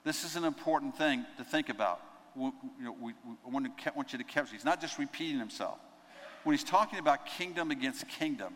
this 0.04 0.24
is 0.24 0.36
an 0.36 0.44
important 0.44 0.98
thing 0.98 1.24
to 1.38 1.44
think 1.44 1.70
about 1.70 2.02
you 2.38 2.52
know, 2.84 2.96
we, 3.00 3.12
we 3.24 3.52
want, 3.52 3.66
to, 3.78 3.92
want 3.94 4.12
you 4.12 4.18
to 4.18 4.24
capture. 4.24 4.54
He's 4.54 4.64
not 4.64 4.80
just 4.80 4.98
repeating 4.98 5.38
himself. 5.38 5.78
When 6.44 6.54
he's 6.54 6.64
talking 6.64 6.98
about 6.98 7.26
kingdom 7.26 7.70
against 7.70 8.06
kingdom, 8.08 8.54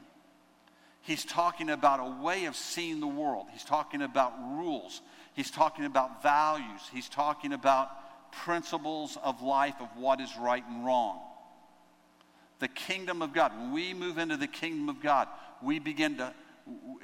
he's 1.02 1.24
talking 1.24 1.70
about 1.70 2.00
a 2.00 2.22
way 2.22 2.44
of 2.46 2.56
seeing 2.56 3.00
the 3.00 3.06
world. 3.06 3.46
He's 3.52 3.64
talking 3.64 4.02
about 4.02 4.32
rules. 4.56 5.02
He's 5.34 5.50
talking 5.50 5.84
about 5.84 6.22
values. 6.22 6.80
He's 6.92 7.08
talking 7.08 7.52
about 7.52 7.90
principles 8.32 9.18
of 9.22 9.42
life 9.42 9.74
of 9.80 9.88
what 9.96 10.20
is 10.20 10.30
right 10.38 10.64
and 10.66 10.84
wrong. 10.84 11.20
The 12.60 12.68
kingdom 12.68 13.22
of 13.22 13.32
God. 13.32 13.52
When 13.56 13.72
we 13.72 13.92
move 13.92 14.18
into 14.18 14.36
the 14.36 14.46
kingdom 14.46 14.88
of 14.88 15.02
God, 15.02 15.28
we 15.60 15.78
begin 15.78 16.16
to, 16.18 16.32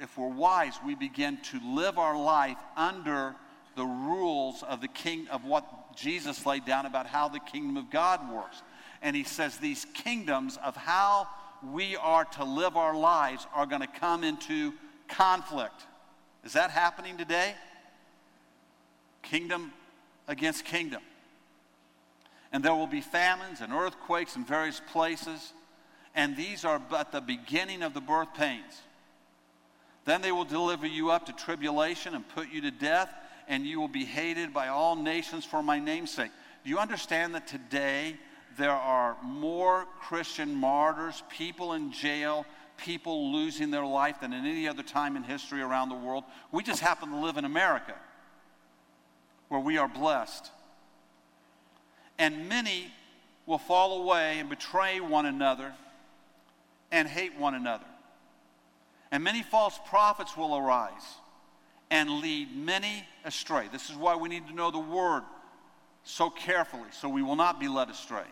if 0.01 0.17
we're 0.17 0.27
wise, 0.29 0.73
we 0.85 0.95
begin 0.95 1.37
to 1.51 1.59
live 1.75 1.97
our 1.97 2.17
life 2.17 2.57
under 2.75 3.35
the 3.75 3.85
rules 3.85 4.63
of 4.63 4.81
the 4.81 4.87
king 4.87 5.27
of 5.29 5.45
what 5.45 5.65
Jesus 5.99 6.45
laid 6.45 6.65
down 6.65 6.85
about 6.85 7.07
how 7.07 7.27
the 7.27 7.39
kingdom 7.39 7.77
of 7.77 7.89
God 7.89 8.31
works. 8.31 8.61
And 9.01 9.15
he 9.15 9.23
says 9.23 9.57
these 9.57 9.85
kingdoms 9.93 10.57
of 10.63 10.75
how 10.75 11.27
we 11.71 11.95
are 11.97 12.25
to 12.25 12.43
live 12.43 12.77
our 12.77 12.95
lives 12.95 13.47
are 13.53 13.65
going 13.65 13.81
to 13.81 13.87
come 13.87 14.23
into 14.23 14.73
conflict. 15.07 15.85
Is 16.43 16.53
that 16.53 16.71
happening 16.71 17.17
today? 17.17 17.53
Kingdom 19.21 19.73
against 20.27 20.65
kingdom. 20.65 21.01
And 22.51 22.63
there 22.63 22.73
will 22.73 22.87
be 22.87 23.01
famines 23.01 23.61
and 23.61 23.73
earthquakes 23.73 24.35
in 24.35 24.43
various 24.43 24.81
places, 24.91 25.53
and 26.15 26.35
these 26.35 26.65
are 26.65 26.79
but 26.79 27.11
the 27.11 27.21
beginning 27.21 27.83
of 27.83 27.93
the 27.93 28.01
birth 28.01 28.33
pains. 28.33 28.81
Then 30.05 30.21
they 30.21 30.31
will 30.31 30.45
deliver 30.45 30.87
you 30.87 31.11
up 31.11 31.25
to 31.27 31.33
tribulation 31.33 32.15
and 32.15 32.27
put 32.27 32.49
you 32.49 32.61
to 32.61 32.71
death 32.71 33.09
and 33.49 33.65
you 33.65 33.81
will 33.81 33.89
be 33.89 34.05
hated 34.05 34.53
by 34.53 34.67
all 34.67 34.95
nations 34.95 35.43
for 35.43 35.61
my 35.61 35.79
namesake. 35.79 36.31
Do 36.63 36.69
you 36.69 36.77
understand 36.77 37.33
that 37.33 37.47
today 37.47 38.15
there 38.57 38.71
are 38.71 39.17
more 39.23 39.87
Christian 39.99 40.53
martyrs, 40.53 41.23
people 41.29 41.73
in 41.73 41.91
jail, 41.91 42.45
people 42.77 43.33
losing 43.33 43.71
their 43.71 43.85
life 43.85 44.21
than 44.21 44.33
in 44.33 44.45
any 44.45 44.67
other 44.67 44.83
time 44.83 45.17
in 45.17 45.23
history 45.23 45.61
around 45.61 45.89
the 45.89 45.95
world? 45.95 46.23
We 46.51 46.61
just 46.63 46.79
happen 46.79 47.09
to 47.09 47.17
live 47.17 47.37
in 47.37 47.43
America 47.43 47.95
where 49.47 49.59
we 49.59 49.79
are 49.79 49.87
blessed. 49.87 50.51
And 52.19 52.47
many 52.47 52.93
will 53.47 53.57
fall 53.57 54.03
away 54.03 54.37
and 54.39 54.47
betray 54.47 54.99
one 54.99 55.25
another 55.25 55.73
and 56.91 57.07
hate 57.07 57.35
one 57.35 57.55
another. 57.55 57.85
And 59.11 59.23
many 59.23 59.41
false 59.41 59.79
prophets 59.87 60.37
will 60.37 60.55
arise 60.55 61.15
and 61.91 62.09
lead 62.21 62.55
many 62.55 63.05
astray. 63.25 63.67
This 63.71 63.89
is 63.89 63.95
why 63.95 64.15
we 64.15 64.29
need 64.29 64.47
to 64.47 64.53
know 64.53 64.71
the 64.71 64.79
word 64.79 65.23
so 66.03 66.29
carefully 66.29 66.89
so 66.91 67.09
we 67.09 67.23
will 67.23 67.35
not 67.35 67.59
be 67.59 67.67
led 67.67 67.89
astray. 67.89 68.27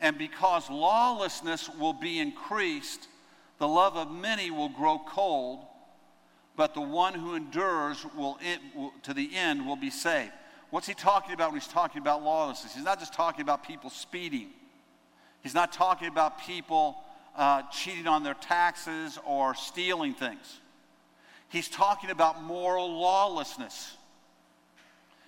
And 0.00 0.18
because 0.18 0.68
lawlessness 0.68 1.68
will 1.78 1.92
be 1.92 2.18
increased, 2.18 3.06
the 3.58 3.68
love 3.68 3.96
of 3.96 4.10
many 4.10 4.50
will 4.50 4.68
grow 4.68 4.98
cold, 4.98 5.64
but 6.56 6.74
the 6.74 6.80
one 6.80 7.14
who 7.14 7.34
endures 7.34 8.04
will, 8.16 8.38
to 9.02 9.14
the 9.14 9.34
end 9.36 9.66
will 9.66 9.76
be 9.76 9.90
saved. 9.90 10.32
What's 10.70 10.86
he 10.86 10.94
talking 10.94 11.34
about 11.34 11.52
when 11.52 11.60
he's 11.60 11.68
talking 11.68 12.00
about 12.00 12.22
lawlessness? 12.22 12.74
He's 12.74 12.84
not 12.84 12.98
just 12.98 13.12
talking 13.12 13.42
about 13.42 13.62
people 13.62 13.90
speeding. 13.90 14.48
He's 15.42 15.54
not 15.54 15.72
talking 15.72 16.08
about 16.08 16.40
people 16.40 16.96
uh, 17.36 17.62
cheating 17.70 18.06
on 18.06 18.22
their 18.22 18.34
taxes 18.34 19.18
or 19.24 19.54
stealing 19.54 20.14
things. 20.14 20.60
He's 21.52 21.68
talking 21.68 22.08
about 22.08 22.42
moral 22.42 22.98
lawlessness. 22.98 23.94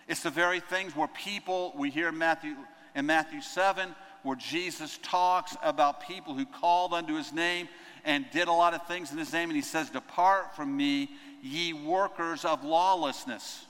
It's 0.08 0.22
the 0.22 0.30
very 0.30 0.58
things 0.58 0.96
where 0.96 1.08
people, 1.08 1.74
we 1.76 1.90
hear 1.90 2.08
in 2.08 2.16
Matthew, 2.16 2.56
in 2.94 3.04
Matthew 3.04 3.42
7, 3.42 3.94
where 4.22 4.36
Jesus 4.36 4.98
talks 5.02 5.54
about 5.62 6.00
people 6.00 6.34
who 6.34 6.46
called 6.46 6.94
unto 6.94 7.14
his 7.14 7.30
name 7.30 7.68
and 8.06 8.24
did 8.32 8.48
a 8.48 8.52
lot 8.52 8.72
of 8.72 8.86
things 8.86 9.12
in 9.12 9.18
his 9.18 9.34
name, 9.34 9.50
and 9.50 9.56
he 9.56 9.62
says, 9.62 9.90
Depart 9.90 10.56
from 10.56 10.74
me, 10.74 11.10
ye 11.42 11.74
workers 11.74 12.46
of 12.46 12.64
lawlessness. 12.64 13.66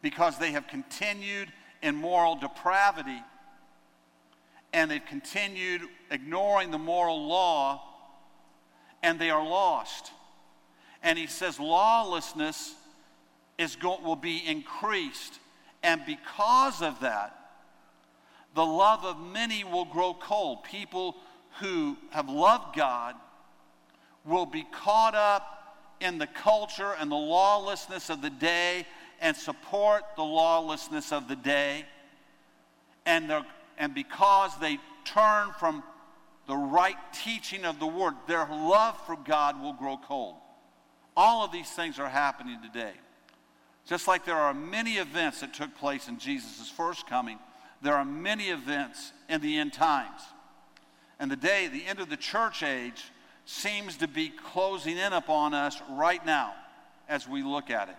Because 0.00 0.38
they 0.38 0.52
have 0.52 0.68
continued 0.68 1.52
in 1.82 1.96
moral 1.96 2.36
depravity 2.36 3.20
and 4.72 4.90
they've 4.90 5.06
continued 5.06 5.82
ignoring 6.10 6.72
the 6.72 6.78
moral 6.78 7.28
law, 7.28 7.80
and 9.04 9.20
they 9.20 9.30
are 9.30 9.44
lost. 9.44 10.10
And 11.04 11.16
he 11.16 11.28
says 11.28 11.60
lawlessness 11.60 12.74
is 13.58 13.76
go- 13.76 14.00
will 14.02 14.16
be 14.16 14.42
increased. 14.44 15.38
And 15.82 16.00
because 16.06 16.82
of 16.82 17.00
that, 17.00 17.38
the 18.54 18.64
love 18.64 19.04
of 19.04 19.20
many 19.20 19.64
will 19.64 19.84
grow 19.84 20.14
cold. 20.14 20.64
People 20.64 21.16
who 21.60 21.96
have 22.10 22.28
loved 22.28 22.74
God 22.74 23.14
will 24.24 24.46
be 24.46 24.64
caught 24.72 25.14
up 25.14 25.76
in 26.00 26.18
the 26.18 26.26
culture 26.26 26.94
and 26.98 27.10
the 27.10 27.16
lawlessness 27.16 28.10
of 28.10 28.22
the 28.22 28.30
day 28.30 28.86
and 29.20 29.36
support 29.36 30.02
the 30.16 30.22
lawlessness 30.22 31.12
of 31.12 31.28
the 31.28 31.36
day. 31.36 31.84
And, 33.06 33.30
and 33.76 33.94
because 33.94 34.56
they 34.58 34.78
turn 35.04 35.50
from 35.58 35.82
the 36.46 36.56
right 36.56 36.96
teaching 37.12 37.64
of 37.64 37.78
the 37.78 37.86
word, 37.86 38.14
their 38.26 38.46
love 38.46 38.98
for 39.06 39.16
God 39.16 39.60
will 39.60 39.72
grow 39.74 39.98
cold. 39.98 40.36
All 41.16 41.44
of 41.44 41.52
these 41.52 41.70
things 41.70 41.98
are 41.98 42.08
happening 42.08 42.58
today. 42.62 42.92
Just 43.86 44.08
like 44.08 44.24
there 44.24 44.36
are 44.36 44.54
many 44.54 44.94
events 44.94 45.40
that 45.40 45.54
took 45.54 45.76
place 45.76 46.08
in 46.08 46.18
Jesus' 46.18 46.70
first 46.70 47.06
coming, 47.06 47.38
there 47.82 47.94
are 47.94 48.04
many 48.04 48.48
events 48.48 49.12
in 49.28 49.40
the 49.40 49.58
end 49.58 49.72
times. 49.72 50.22
And 51.18 51.30
the 51.30 51.36
day, 51.36 51.68
the 51.68 51.84
end 51.84 52.00
of 52.00 52.08
the 52.08 52.16
church 52.16 52.62
age, 52.62 53.02
seems 53.46 53.98
to 53.98 54.08
be 54.08 54.30
closing 54.30 54.96
in 54.96 55.12
upon 55.12 55.52
us 55.52 55.80
right 55.90 56.24
now 56.24 56.54
as 57.08 57.28
we 57.28 57.42
look 57.42 57.70
at 57.70 57.88
it. 57.88 57.96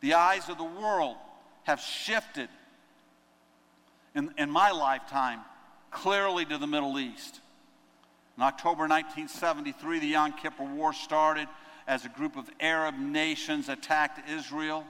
The 0.00 0.14
eyes 0.14 0.48
of 0.48 0.58
the 0.58 0.64
world 0.64 1.16
have 1.64 1.80
shifted 1.80 2.48
in, 4.14 4.32
in 4.36 4.50
my 4.50 4.70
lifetime 4.70 5.40
clearly 5.90 6.44
to 6.44 6.58
the 6.58 6.66
Middle 6.66 6.98
East. 6.98 7.40
In 8.36 8.42
October 8.42 8.86
1973, 8.86 9.98
the 9.98 10.06
Yom 10.08 10.32
Kippur 10.32 10.64
War 10.64 10.92
started 10.92 11.48
as 11.90 12.04
a 12.04 12.08
group 12.08 12.36
of 12.36 12.48
Arab 12.60 12.96
nations 12.96 13.68
attacked 13.68 14.30
Israel. 14.30 14.84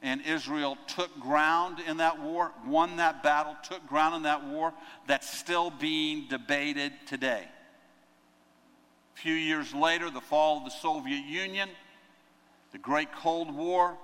And 0.00 0.22
Israel 0.22 0.78
took 0.88 1.20
ground 1.20 1.76
in 1.86 1.98
that 1.98 2.20
war, 2.20 2.52
won 2.66 2.96
that 2.96 3.22
battle, 3.22 3.54
took 3.62 3.86
ground 3.86 4.16
in 4.16 4.22
that 4.22 4.42
war 4.46 4.72
that's 5.06 5.30
still 5.30 5.70
being 5.70 6.26
debated 6.28 6.92
today. 7.06 7.44
A 9.14 9.18
few 9.18 9.34
years 9.34 9.74
later, 9.74 10.08
the 10.08 10.22
fall 10.22 10.56
of 10.56 10.64
the 10.64 10.70
Soviet 10.70 11.26
Union, 11.26 11.68
the 12.72 12.78
Great 12.78 13.12
Cold 13.12 13.54
War. 13.54 13.94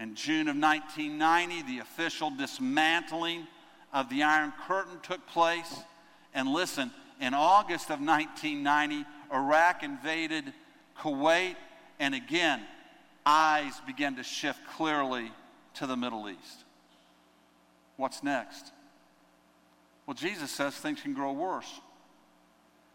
In 0.00 0.16
June 0.16 0.48
of 0.48 0.56
1990, 0.56 1.62
the 1.62 1.78
official 1.78 2.30
dismantling 2.30 3.46
of 3.92 4.10
the 4.10 4.24
Iron 4.24 4.52
Curtain 4.66 4.98
took 5.00 5.24
place. 5.28 5.78
And 6.34 6.48
listen, 6.48 6.90
in 7.20 7.34
August 7.34 7.84
of 7.84 8.00
1990, 8.00 9.06
Iraq 9.32 9.84
invaded 9.84 10.52
Kuwait, 11.00 11.56
and 11.98 12.14
again, 12.14 12.62
eyes 13.24 13.74
began 13.86 14.16
to 14.16 14.22
shift 14.22 14.60
clearly 14.76 15.30
to 15.74 15.86
the 15.86 15.96
Middle 15.96 16.28
East. 16.28 16.64
What's 17.96 18.22
next? 18.22 18.72
Well, 20.06 20.14
Jesus 20.14 20.50
says 20.50 20.74
things 20.74 21.00
can 21.00 21.14
grow 21.14 21.32
worse. 21.32 21.80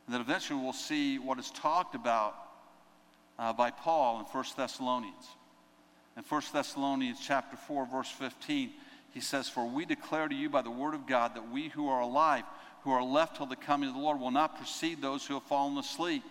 And 0.06 0.16
that 0.16 0.22
eventually 0.22 0.60
we'll 0.62 0.74
see 0.74 1.20
what 1.20 1.40
is 1.40 1.52
talked 1.52 1.96
about 1.96 2.36
uh, 3.38 3.54
by 3.54 3.72
Paul 3.72 4.20
in 4.20 4.26
1 4.26 4.46
Thessalonians. 4.56 5.28
In 6.18 6.24
1 6.24 6.42
Thessalonians 6.54 7.20
chapter 7.22 7.56
4, 7.56 7.86
verse 7.86 8.10
15, 8.10 8.72
he 9.14 9.20
says, 9.20 9.50
For 9.50 9.66
we 9.66 9.86
declare 9.86 10.28
to 10.28 10.36
you 10.36 10.50
by 10.50 10.62
the 10.62 10.72
word 10.72 10.94
of 10.94 11.08
God 11.08 11.36
that 11.36 11.52
we 11.52 11.70
who 11.70 11.90
are 11.90 12.02
alive, 12.02 12.44
who 12.84 12.92
are 12.92 13.04
left 13.04 13.38
till 13.38 13.46
the 13.46 13.56
coming 13.56 13.90
of 13.90 13.96
the 13.96 14.02
Lord, 14.02 14.20
will 14.20 14.32
not 14.32 14.58
precede 14.58 15.02
those 15.02 15.26
who 15.26 15.36
have 15.36 15.44
fallen 15.44 15.78
asleep. 15.78 16.24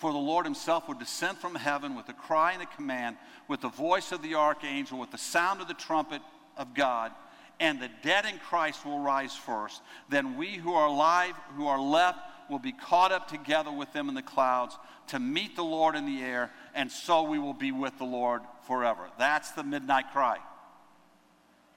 For 0.00 0.12
the 0.12 0.18
Lord 0.18 0.46
himself 0.46 0.88
would 0.88 0.98
descend 0.98 1.36
from 1.36 1.54
heaven 1.54 1.94
with 1.94 2.08
a 2.08 2.14
cry 2.14 2.52
and 2.52 2.62
a 2.62 2.66
command, 2.66 3.16
with 3.48 3.60
the 3.60 3.68
voice 3.68 4.12
of 4.12 4.22
the 4.22 4.34
archangel, 4.34 4.98
with 4.98 5.10
the 5.10 5.18
sound 5.18 5.60
of 5.60 5.68
the 5.68 5.74
trumpet 5.74 6.22
of 6.56 6.72
God, 6.72 7.12
and 7.60 7.78
the 7.78 7.90
dead 8.02 8.24
in 8.24 8.38
Christ 8.38 8.86
will 8.86 8.98
rise 8.98 9.36
first. 9.36 9.82
Then 10.08 10.38
we 10.38 10.56
who 10.56 10.72
are 10.72 10.86
alive, 10.86 11.34
who 11.54 11.66
are 11.66 11.78
left, 11.78 12.18
will 12.48 12.58
be 12.58 12.72
caught 12.72 13.12
up 13.12 13.28
together 13.28 13.70
with 13.70 13.92
them 13.92 14.08
in 14.08 14.14
the 14.14 14.22
clouds 14.22 14.78
to 15.08 15.18
meet 15.18 15.54
the 15.54 15.62
Lord 15.62 15.94
in 15.94 16.06
the 16.06 16.22
air, 16.22 16.50
and 16.74 16.90
so 16.90 17.22
we 17.22 17.38
will 17.38 17.52
be 17.52 17.70
with 17.70 17.98
the 17.98 18.04
Lord 18.04 18.40
forever. 18.66 19.10
That's 19.18 19.50
the 19.50 19.62
midnight 19.62 20.06
cry 20.12 20.38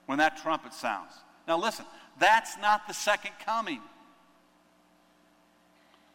when 0.06 0.16
that 0.16 0.38
trumpet 0.38 0.72
sounds. 0.72 1.12
Now, 1.46 1.58
listen, 1.58 1.84
that's 2.18 2.56
not 2.56 2.88
the 2.88 2.94
second 2.94 3.32
coming. 3.44 3.80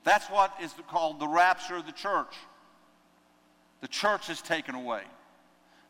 That's 0.10 0.25
what 0.25 0.51
is 0.60 0.74
called 0.88 1.20
the 1.20 1.28
rapture 1.28 1.75
of 1.75 1.86
the 1.86 1.92
church. 1.92 2.36
The 3.82 3.88
church 3.88 4.32
is 4.32 4.42
taken 4.42 4.74
away. 4.74 5.04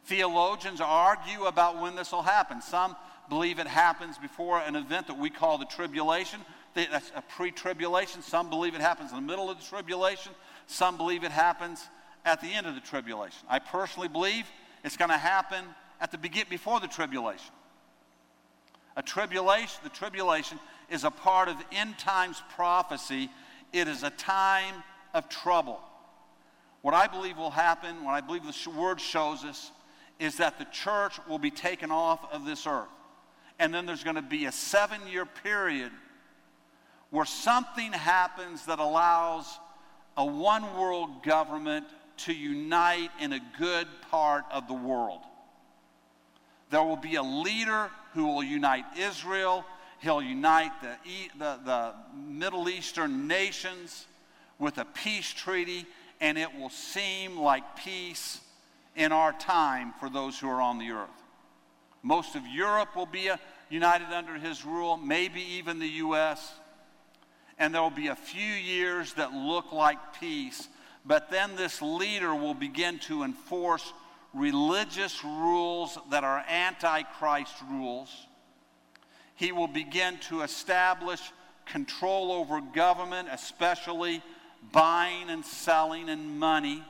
Theologians 0.07 0.81
argue 0.81 1.45
about 1.45 1.81
when 1.81 1.95
this 1.95 2.11
will 2.11 2.23
happen. 2.23 2.61
Some 2.61 2.97
believe 3.29 3.59
it 3.59 3.67
happens 3.67 4.17
before 4.17 4.59
an 4.59 4.75
event 4.75 5.07
that 5.07 5.17
we 5.17 5.29
call 5.29 5.57
the 5.57 5.63
tribulation. 5.63 6.41
That's 6.73 7.13
a 7.15 7.21
pre 7.21 7.51
tribulation. 7.51 8.21
Some 8.21 8.49
believe 8.49 8.75
it 8.75 8.81
happens 8.81 9.11
in 9.11 9.15
the 9.15 9.21
middle 9.21 9.49
of 9.49 9.57
the 9.57 9.63
tribulation. 9.63 10.33
Some 10.67 10.97
believe 10.97 11.23
it 11.23 11.31
happens 11.31 11.87
at 12.25 12.41
the 12.41 12.47
end 12.47 12.67
of 12.67 12.75
the 12.75 12.81
tribulation. 12.81 13.47
I 13.47 13.59
personally 13.59 14.09
believe 14.09 14.43
it's 14.83 14.97
going 14.97 15.11
to 15.11 15.17
happen 15.17 15.63
at 16.01 16.11
the 16.11 16.17
begin 16.17 16.43
before 16.49 16.81
the 16.81 16.89
tribulation. 16.89 17.53
A 18.97 19.01
tribulation, 19.01 19.79
the 19.81 19.89
tribulation 19.89 20.59
is 20.89 21.05
a 21.05 21.09
part 21.09 21.47
of 21.47 21.55
end 21.71 21.97
times 21.97 22.43
prophecy 22.53 23.29
it 23.73 23.87
is 23.87 24.03
a 24.03 24.09
time 24.09 24.75
of 25.13 25.29
trouble. 25.29 25.79
What 26.81 26.93
I 26.93 27.07
believe 27.07 27.37
will 27.37 27.51
happen, 27.51 28.03
what 28.03 28.13
I 28.13 28.21
believe 28.21 28.43
the 28.43 28.69
word 28.71 29.01
shows 29.01 29.43
us, 29.43 29.71
is 30.19 30.37
that 30.37 30.57
the 30.57 30.65
church 30.65 31.19
will 31.27 31.39
be 31.39 31.51
taken 31.51 31.91
off 31.91 32.19
of 32.31 32.45
this 32.45 32.67
earth. 32.67 32.87
And 33.57 33.73
then 33.73 33.85
there's 33.85 34.03
going 34.03 34.15
to 34.15 34.21
be 34.21 34.45
a 34.45 34.51
seven 34.51 35.01
year 35.07 35.25
period 35.25 35.91
where 37.09 37.25
something 37.25 37.91
happens 37.91 38.65
that 38.65 38.79
allows 38.79 39.59
a 40.15 40.25
one 40.25 40.77
world 40.77 41.23
government 41.23 41.85
to 42.17 42.33
unite 42.33 43.09
in 43.19 43.33
a 43.33 43.39
good 43.57 43.87
part 44.11 44.45
of 44.51 44.67
the 44.67 44.73
world. 44.73 45.21
There 46.69 46.83
will 46.83 46.97
be 46.97 47.15
a 47.15 47.23
leader 47.23 47.89
who 48.13 48.27
will 48.27 48.43
unite 48.43 48.85
Israel 48.97 49.65
He'll 49.99 50.21
unite 50.21 50.71
the, 50.81 50.95
the, 51.37 51.59
the 51.65 51.93
Middle 52.15 52.69
Eastern 52.69 53.27
nations 53.27 54.07
with 54.57 54.77
a 54.77 54.85
peace 54.85 55.31
treaty, 55.33 55.85
and 56.21 56.37
it 56.37 56.53
will 56.57 56.69
seem 56.69 57.37
like 57.37 57.75
peace 57.75 58.39
in 58.95 59.11
our 59.11 59.33
time 59.33 59.93
for 59.99 60.09
those 60.09 60.39
who 60.39 60.49
are 60.49 60.61
on 60.61 60.79
the 60.79 60.91
earth. 60.91 61.09
Most 62.01 62.35
of 62.35 62.47
Europe 62.47 62.95
will 62.95 63.05
be 63.05 63.29
uh, 63.29 63.37
united 63.69 64.07
under 64.13 64.35
his 64.35 64.65
rule, 64.65 64.95
maybe 64.95 65.41
even 65.41 65.79
the 65.79 65.87
U.S. 65.87 66.53
And 67.57 67.75
there 67.75 67.81
will 67.81 67.89
be 67.89 68.07
a 68.07 68.15
few 68.15 68.53
years 68.53 69.13
that 69.13 69.33
look 69.33 69.73
like 69.73 70.19
peace, 70.19 70.69
but 71.05 71.29
then 71.29 71.57
this 71.57 71.81
leader 71.81 72.33
will 72.33 72.53
begin 72.53 72.99
to 72.99 73.23
enforce 73.23 73.93
religious 74.33 75.23
rules 75.25 75.97
that 76.09 76.23
are 76.23 76.43
antichrist 76.47 77.53
rules 77.69 78.27
he 79.39 79.53
will 79.53 79.69
begin 79.69 80.17
to 80.17 80.41
establish 80.41 81.21
control 81.65 82.33
over 82.33 82.59
government, 82.59 83.29
especially 83.31 84.21
buying 84.73 85.29
and 85.29 85.45
selling 85.45 86.09
and 86.09 86.37
money. 86.37 86.83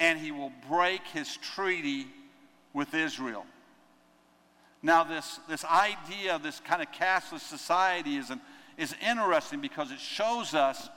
And 0.00 0.18
he 0.18 0.32
will 0.32 0.50
break 0.68 1.06
his 1.06 1.36
treaty 1.36 2.08
with 2.72 2.94
Israel. 2.94 3.46
Now, 4.82 5.04
this, 5.04 5.38
this 5.48 5.64
idea 5.64 6.34
of 6.34 6.42
this 6.42 6.58
kind 6.58 6.82
of 6.82 6.90
cashless 6.90 7.42
society 7.42 8.16
is, 8.16 8.30
an, 8.30 8.40
is 8.76 8.92
interesting 9.00 9.60
because 9.60 9.92
it 9.92 10.00
shows 10.00 10.52
us 10.52 10.88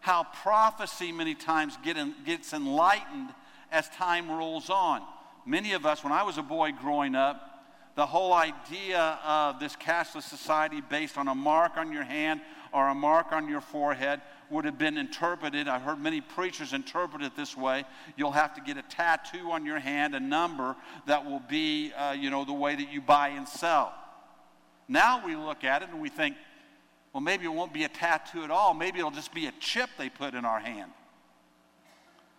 how 0.00 0.24
prophecy 0.42 1.10
many 1.10 1.34
times 1.34 1.78
get 1.82 1.96
in, 1.96 2.14
gets 2.26 2.52
enlightened 2.52 3.30
as 3.72 3.88
time 3.88 4.30
rolls 4.30 4.68
on. 4.68 5.00
Many 5.46 5.72
of 5.72 5.86
us, 5.86 6.04
when 6.04 6.12
I 6.12 6.22
was 6.22 6.36
a 6.36 6.42
boy 6.42 6.72
growing 6.72 7.14
up, 7.14 7.47
the 7.98 8.06
whole 8.06 8.32
idea 8.32 9.18
of 9.24 9.58
this 9.58 9.74
cashless 9.74 10.22
society 10.22 10.80
based 10.80 11.18
on 11.18 11.26
a 11.26 11.34
mark 11.34 11.76
on 11.76 11.90
your 11.90 12.04
hand 12.04 12.40
or 12.70 12.90
a 12.90 12.94
mark 12.94 13.32
on 13.32 13.48
your 13.48 13.60
forehead 13.60 14.20
would 14.50 14.64
have 14.64 14.78
been 14.78 14.96
interpreted. 14.96 15.66
I 15.66 15.80
heard 15.80 15.98
many 15.98 16.20
preachers 16.20 16.72
interpret 16.72 17.22
it 17.22 17.34
this 17.34 17.56
way. 17.56 17.82
You'll 18.16 18.30
have 18.30 18.54
to 18.54 18.60
get 18.60 18.76
a 18.76 18.82
tattoo 18.82 19.50
on 19.50 19.66
your 19.66 19.80
hand, 19.80 20.14
a 20.14 20.20
number 20.20 20.76
that 21.06 21.24
will 21.24 21.40
be, 21.40 21.92
uh, 21.92 22.12
you 22.12 22.30
know, 22.30 22.44
the 22.44 22.52
way 22.52 22.76
that 22.76 22.92
you 22.92 23.00
buy 23.00 23.30
and 23.30 23.48
sell. 23.48 23.92
Now 24.86 25.26
we 25.26 25.34
look 25.34 25.64
at 25.64 25.82
it 25.82 25.88
and 25.88 26.00
we 26.00 26.08
think, 26.08 26.36
well, 27.12 27.20
maybe 27.20 27.46
it 27.46 27.52
won't 27.52 27.74
be 27.74 27.82
a 27.82 27.88
tattoo 27.88 28.44
at 28.44 28.50
all. 28.52 28.74
Maybe 28.74 29.00
it'll 29.00 29.10
just 29.10 29.34
be 29.34 29.48
a 29.48 29.52
chip 29.58 29.90
they 29.98 30.08
put 30.08 30.34
in 30.34 30.44
our 30.44 30.60
hand. 30.60 30.92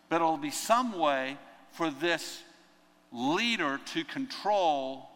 But 0.07 0.21
it'll 0.21 0.37
be 0.37 0.51
some 0.51 0.97
way 0.97 1.37
for 1.73 1.89
this 1.89 2.43
leader 3.11 3.81
to 3.87 4.05
control 4.05 5.08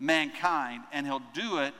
mankind, 0.00 0.82
and 0.92 1.06
he'll 1.06 1.22
do 1.34 1.58
it 1.58 1.74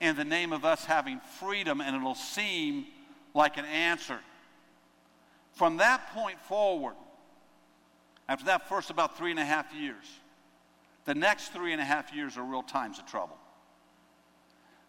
in 0.00 0.14
the 0.16 0.24
name 0.24 0.52
of 0.52 0.64
us 0.64 0.84
having 0.84 1.20
freedom, 1.40 1.80
and 1.80 1.96
it'll 1.96 2.14
seem 2.14 2.86
like 3.32 3.56
an 3.56 3.64
answer. 3.64 4.18
From 5.52 5.78
that 5.78 6.12
point 6.12 6.38
forward, 6.40 6.94
after 8.28 8.44
that 8.46 8.68
first 8.68 8.90
about 8.90 9.16
three 9.16 9.30
and 9.30 9.40
a 9.40 9.44
half 9.44 9.72
years, 9.74 10.04
the 11.04 11.14
next 11.14 11.52
three 11.52 11.72
and 11.72 11.80
a 11.80 11.84
half 11.84 12.14
years 12.14 12.36
are 12.36 12.44
real 12.44 12.62
times 12.62 12.98
of 12.98 13.06
trouble. 13.06 13.36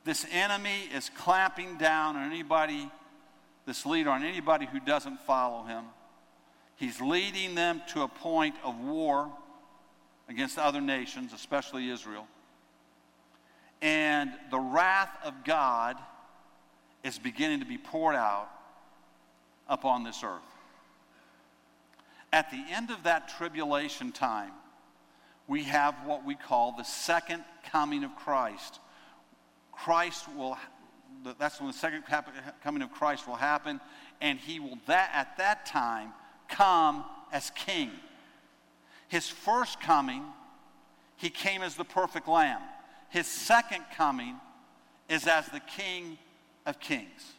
This 0.04 0.26
enemy 0.32 0.90
is 0.94 1.10
clamping 1.10 1.78
down 1.78 2.16
on 2.16 2.32
anybody, 2.32 2.90
this 3.66 3.86
leader, 3.86 4.10
on 4.12 4.24
anybody 4.24 4.66
who 4.66 4.80
doesn't 4.80 5.20
follow 5.22 5.64
him. 5.64 5.86
He's 6.76 7.02
leading 7.02 7.56
them 7.56 7.82
to 7.90 8.04
a 8.04 8.08
point 8.08 8.56
of 8.64 8.80
war 8.80 9.32
against 10.28 10.58
other 10.58 10.82
nations, 10.82 11.34
especially 11.34 11.90
Israel. 11.90 12.28
And 13.82 14.32
the 14.52 14.60
wrath 14.60 15.16
of 15.24 15.44
God 15.44 15.98
is 17.04 17.20
beginning 17.20 17.60
to 17.60 17.66
be 17.66 17.78
poured 17.78 18.16
out 18.16 18.50
upon 19.68 20.04
this 20.04 20.24
earth. 20.24 20.42
At 22.34 22.50
the 22.52 22.64
end 22.72 22.90
of 22.92 23.04
that 23.04 23.30
tribulation 23.30 24.12
time, 24.12 24.52
we 25.48 25.64
have 25.64 25.96
what 26.06 26.26
we 26.26 26.36
call 26.36 26.74
the 26.76 26.84
second 26.84 27.44
coming 27.72 28.04
of 28.04 28.16
Christ. 28.16 28.80
Christ 29.72 30.28
will, 30.36 30.58
that's 31.38 31.60
when 31.60 31.68
the 31.68 31.78
second 31.78 32.04
coming 32.64 32.82
of 32.82 32.92
Christ 32.92 33.28
will 33.28 33.36
happen, 33.36 33.80
and 34.22 34.40
he 34.40 34.60
will 34.60 34.80
that, 34.88 35.12
at 35.14 35.38
that 35.38 35.66
time 35.66 36.14
come 36.48 37.06
as 37.32 37.52
king. 37.52 37.92
His 39.08 39.28
first 39.28 39.80
coming, 39.80 40.24
he 41.18 41.30
came 41.30 41.62
as 41.62 41.76
the 41.76 41.86
perfect 41.86 42.28
lamb. 42.28 42.62
His 43.10 43.28
second 43.28 43.84
coming 43.96 44.36
is 45.10 45.28
as 45.28 45.46
the 45.48 45.60
king 45.60 46.18
of 46.66 46.80
Kings. 46.80 47.34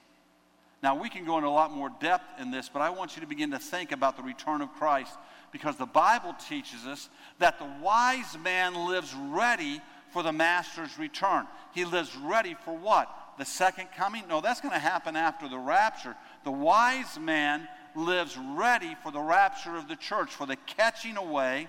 Now, 0.82 0.94
we 0.94 1.08
can 1.08 1.24
go 1.24 1.36
into 1.36 1.48
a 1.48 1.50
lot 1.50 1.72
more 1.72 1.90
depth 2.00 2.40
in 2.40 2.50
this, 2.50 2.68
but 2.68 2.80
I 2.80 2.90
want 2.90 3.16
you 3.16 3.20
to 3.22 3.26
begin 3.26 3.50
to 3.50 3.58
think 3.58 3.92
about 3.92 4.16
the 4.16 4.22
return 4.22 4.60
of 4.60 4.72
Christ 4.74 5.12
because 5.50 5.76
the 5.76 5.86
Bible 5.86 6.34
teaches 6.48 6.86
us 6.86 7.08
that 7.38 7.58
the 7.58 7.68
wise 7.82 8.36
man 8.42 8.74
lives 8.86 9.14
ready 9.14 9.80
for 10.10 10.22
the 10.22 10.32
master's 10.32 10.98
return. 10.98 11.46
He 11.74 11.84
lives 11.84 12.14
ready 12.16 12.54
for 12.64 12.76
what? 12.76 13.08
The 13.38 13.44
second 13.44 13.88
coming? 13.96 14.24
No, 14.28 14.40
that's 14.40 14.60
going 14.60 14.74
to 14.74 14.78
happen 14.78 15.16
after 15.16 15.48
the 15.48 15.58
rapture. 15.58 16.14
The 16.44 16.52
wise 16.52 17.18
man 17.18 17.68
lives 17.96 18.36
ready 18.36 18.94
for 19.02 19.10
the 19.10 19.20
rapture 19.20 19.76
of 19.76 19.88
the 19.88 19.96
church, 19.96 20.30
for 20.30 20.46
the 20.46 20.56
catching 20.56 21.16
away 21.16 21.68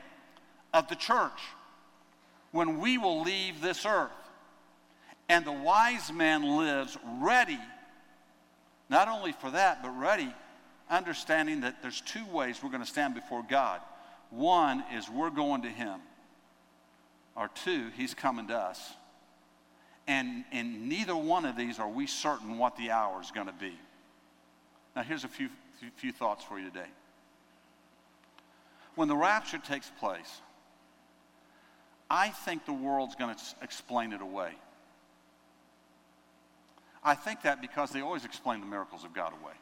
of 0.74 0.88
the 0.88 0.96
church 0.96 1.40
when 2.52 2.80
we 2.80 2.98
will 2.98 3.22
leave 3.22 3.62
this 3.62 3.86
earth. 3.86 4.12
And 5.30 5.46
the 5.46 5.52
wise 5.52 6.12
man 6.12 6.58
lives 6.58 6.98
ready, 7.20 7.60
not 8.90 9.08
only 9.08 9.34
for 9.34 9.52
that, 9.52 9.84
but 9.84 9.90
ready, 9.90 10.34
understanding 10.90 11.62
that 11.62 11.82
there's 11.82 12.02
two 12.02 12.26
ways 12.28 12.60
we're 12.64 12.70
going 12.70 12.84
to 12.84 12.90
stand 12.90 13.14
before 13.14 13.44
God. 13.48 13.82
One 14.30 14.84
is 14.94 15.10
we're 15.10 15.30
going 15.30 15.64
to 15.64 15.70
Him, 15.70 16.00
or 17.36 17.50
two, 17.64 17.90
He's 17.96 18.14
coming 18.14 18.48
to 18.48 18.58
us. 18.58 18.94
And 20.08 20.46
in 20.54 20.88
neither 20.88 21.16
one 21.16 21.44
of 21.44 21.58
these 21.58 21.80
are 21.80 21.90
we 21.90 22.08
certain 22.08 22.58
what 22.58 22.78
the 22.78 22.92
hour 22.92 23.22
is 23.22 23.32
going 23.32 23.48
to 23.48 23.54
be. 23.54 23.74
Now, 24.96 25.04
here's 25.04 25.26
a 25.26 25.28
few, 25.28 25.50
few 25.96 26.12
thoughts 26.12 26.44
for 26.44 26.60
you 26.60 26.66
today. 26.66 26.90
When 28.96 29.08
the 29.08 29.16
rapture 29.16 29.60
takes 29.60 29.92
place, 30.00 30.42
I 32.10 32.30
think 32.30 32.66
the 32.66 32.74
world's 32.74 33.16
going 33.16 33.36
to 33.36 33.42
explain 33.62 34.14
it 34.14 34.22
away. 34.22 34.52
I 37.04 37.16
think 37.16 37.44
that 37.44 37.62
because 37.62 37.92
they 37.92 38.02
always 38.02 38.26
explain 38.26 38.60
the 38.60 38.66
miracles 38.66 39.04
of 39.04 39.14
God 39.14 39.34
away. 39.42 39.54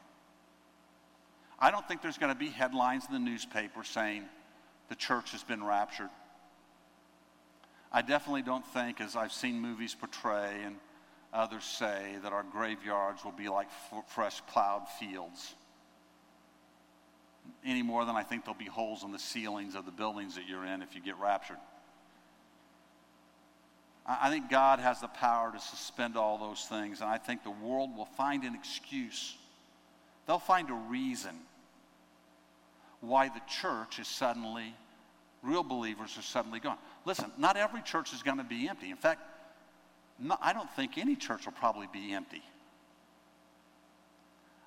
I 1.59 1.71
don't 1.71 1.87
think 1.87 2.01
there's 2.01 2.17
going 2.17 2.33
to 2.33 2.39
be 2.39 2.49
headlines 2.49 3.05
in 3.07 3.13
the 3.13 3.19
newspaper 3.19 3.83
saying 3.83 4.23
the 4.89 4.95
church 4.95 5.31
has 5.31 5.43
been 5.43 5.63
raptured. 5.63 6.09
I 7.91 8.01
definitely 8.01 8.41
don't 8.41 8.65
think, 8.67 8.99
as 8.99 9.15
I've 9.15 9.31
seen 9.31 9.59
movies 9.59 9.95
portray 9.95 10.61
and 10.65 10.75
others 11.33 11.63
say, 11.63 12.15
that 12.23 12.33
our 12.33 12.43
graveyards 12.43 13.23
will 13.23 13.31
be 13.31 13.47
like 13.47 13.67
f- 13.91 14.03
fresh 14.07 14.41
plowed 14.47 14.87
fields. 14.99 15.55
Any 17.65 17.81
more 17.81 18.05
than 18.05 18.15
I 18.15 18.23
think 18.23 18.45
there'll 18.45 18.57
be 18.57 18.65
holes 18.65 19.03
in 19.03 19.11
the 19.11 19.19
ceilings 19.19 19.75
of 19.75 19.85
the 19.85 19.91
buildings 19.91 20.35
that 20.35 20.47
you're 20.47 20.65
in 20.65 20.81
if 20.81 20.95
you 20.95 21.01
get 21.01 21.17
raptured. 21.17 21.57
I 24.05 24.29
think 24.29 24.51
God 24.51 24.79
has 24.79 25.01
the 25.01 25.07
power 25.07 25.51
to 25.51 25.59
suspend 25.59 26.15
all 26.15 26.37
those 26.37 26.65
things, 26.65 27.01
and 27.01 27.09
I 27.09 27.17
think 27.17 27.43
the 27.43 27.49
world 27.49 27.97
will 27.97 28.05
find 28.05 28.43
an 28.43 28.53
excuse. 28.53 29.35
They'll 30.27 30.37
find 30.37 30.69
a 30.69 30.73
reason 30.73 31.35
why 33.01 33.29
the 33.29 33.41
church 33.47 33.97
is 33.97 34.07
suddenly, 34.07 34.75
real 35.41 35.63
believers 35.63 36.17
are 36.19 36.23
suddenly 36.23 36.59
gone. 36.59 36.77
Listen, 37.03 37.31
not 37.37 37.57
every 37.57 37.81
church 37.81 38.13
is 38.13 38.21
going 38.21 38.37
to 38.37 38.43
be 38.43 38.67
empty. 38.67 38.91
In 38.91 38.97
fact, 38.97 39.21
no, 40.19 40.37
I 40.39 40.53
don't 40.53 40.69
think 40.71 40.99
any 40.99 41.15
church 41.15 41.45
will 41.45 41.53
probably 41.53 41.87
be 41.91 42.13
empty. 42.13 42.43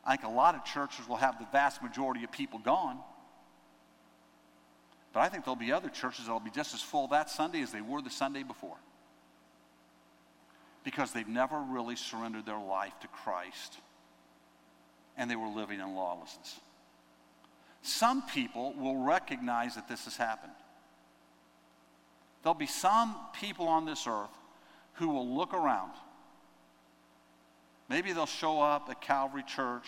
I 0.08 0.16
think 0.16 0.24
a 0.24 0.34
lot 0.34 0.54
of 0.54 0.64
churches 0.64 1.06
will 1.06 1.16
have 1.16 1.38
the 1.38 1.46
vast 1.52 1.82
majority 1.82 2.24
of 2.24 2.32
people 2.32 2.58
gone. 2.58 2.98
But 5.12 5.20
I 5.20 5.28
think 5.28 5.44
there'll 5.44 5.54
be 5.54 5.70
other 5.70 5.90
churches 5.90 6.24
that'll 6.24 6.40
be 6.40 6.50
just 6.50 6.72
as 6.72 6.80
full 6.80 7.08
that 7.08 7.28
Sunday 7.28 7.60
as 7.60 7.72
they 7.72 7.82
were 7.82 8.00
the 8.00 8.08
Sunday 8.08 8.42
before 8.42 8.78
because 10.82 11.12
they've 11.12 11.28
never 11.28 11.60
really 11.60 11.94
surrendered 11.94 12.46
their 12.46 12.58
life 12.58 12.94
to 13.00 13.08
Christ 13.08 13.76
and 15.18 15.30
they 15.30 15.36
were 15.36 15.48
living 15.48 15.78
in 15.78 15.94
lawlessness. 15.94 16.58
Some 17.82 18.22
people 18.22 18.72
will 18.78 18.96
recognize 18.96 19.74
that 19.74 19.88
this 19.88 20.06
has 20.06 20.16
happened. 20.16 20.52
There'll 22.42 22.54
be 22.54 22.66
some 22.66 23.14
people 23.38 23.68
on 23.68 23.84
this 23.84 24.06
earth 24.06 24.30
who 24.94 25.08
will 25.10 25.36
look 25.36 25.52
around. 25.52 25.92
Maybe 27.88 28.12
they'll 28.12 28.26
show 28.26 28.60
up 28.60 28.88
at 28.90 29.00
Calvary 29.00 29.44
Church 29.46 29.86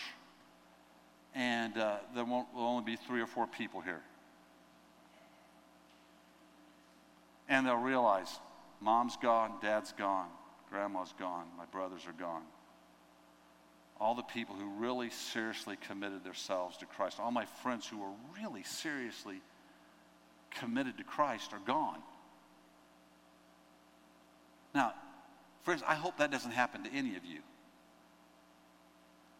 and 1.34 1.76
uh, 1.76 1.98
there 2.14 2.24
will 2.24 2.46
only 2.56 2.84
be 2.84 2.96
three 2.96 3.20
or 3.20 3.26
four 3.26 3.46
people 3.46 3.80
here. 3.80 4.00
And 7.48 7.66
they'll 7.66 7.76
realize 7.76 8.28
mom's 8.80 9.16
gone, 9.16 9.52
dad's 9.60 9.92
gone, 9.92 10.28
Grandma's 10.70 11.12
gone. 11.18 11.46
My 11.58 11.66
brothers 11.66 12.02
are 12.06 12.12
gone. 12.12 12.42
All 14.00 14.14
the 14.14 14.22
people 14.22 14.54
who 14.54 14.68
really 14.78 15.10
seriously 15.10 15.76
committed 15.76 16.24
themselves 16.24 16.78
to 16.78 16.86
Christ, 16.86 17.20
all 17.20 17.30
my 17.30 17.44
friends 17.44 17.86
who 17.86 17.98
were 17.98 18.12
really 18.40 18.62
seriously 18.62 19.42
committed 20.50 20.96
to 20.98 21.04
Christ 21.04 21.52
are 21.52 21.60
gone. 21.66 21.98
Now, 24.74 24.94
friends, 25.64 25.82
I 25.86 25.96
hope 25.96 26.16
that 26.18 26.30
doesn't 26.30 26.52
happen 26.52 26.84
to 26.84 26.90
any 26.92 27.16
of 27.16 27.24
you. 27.24 27.40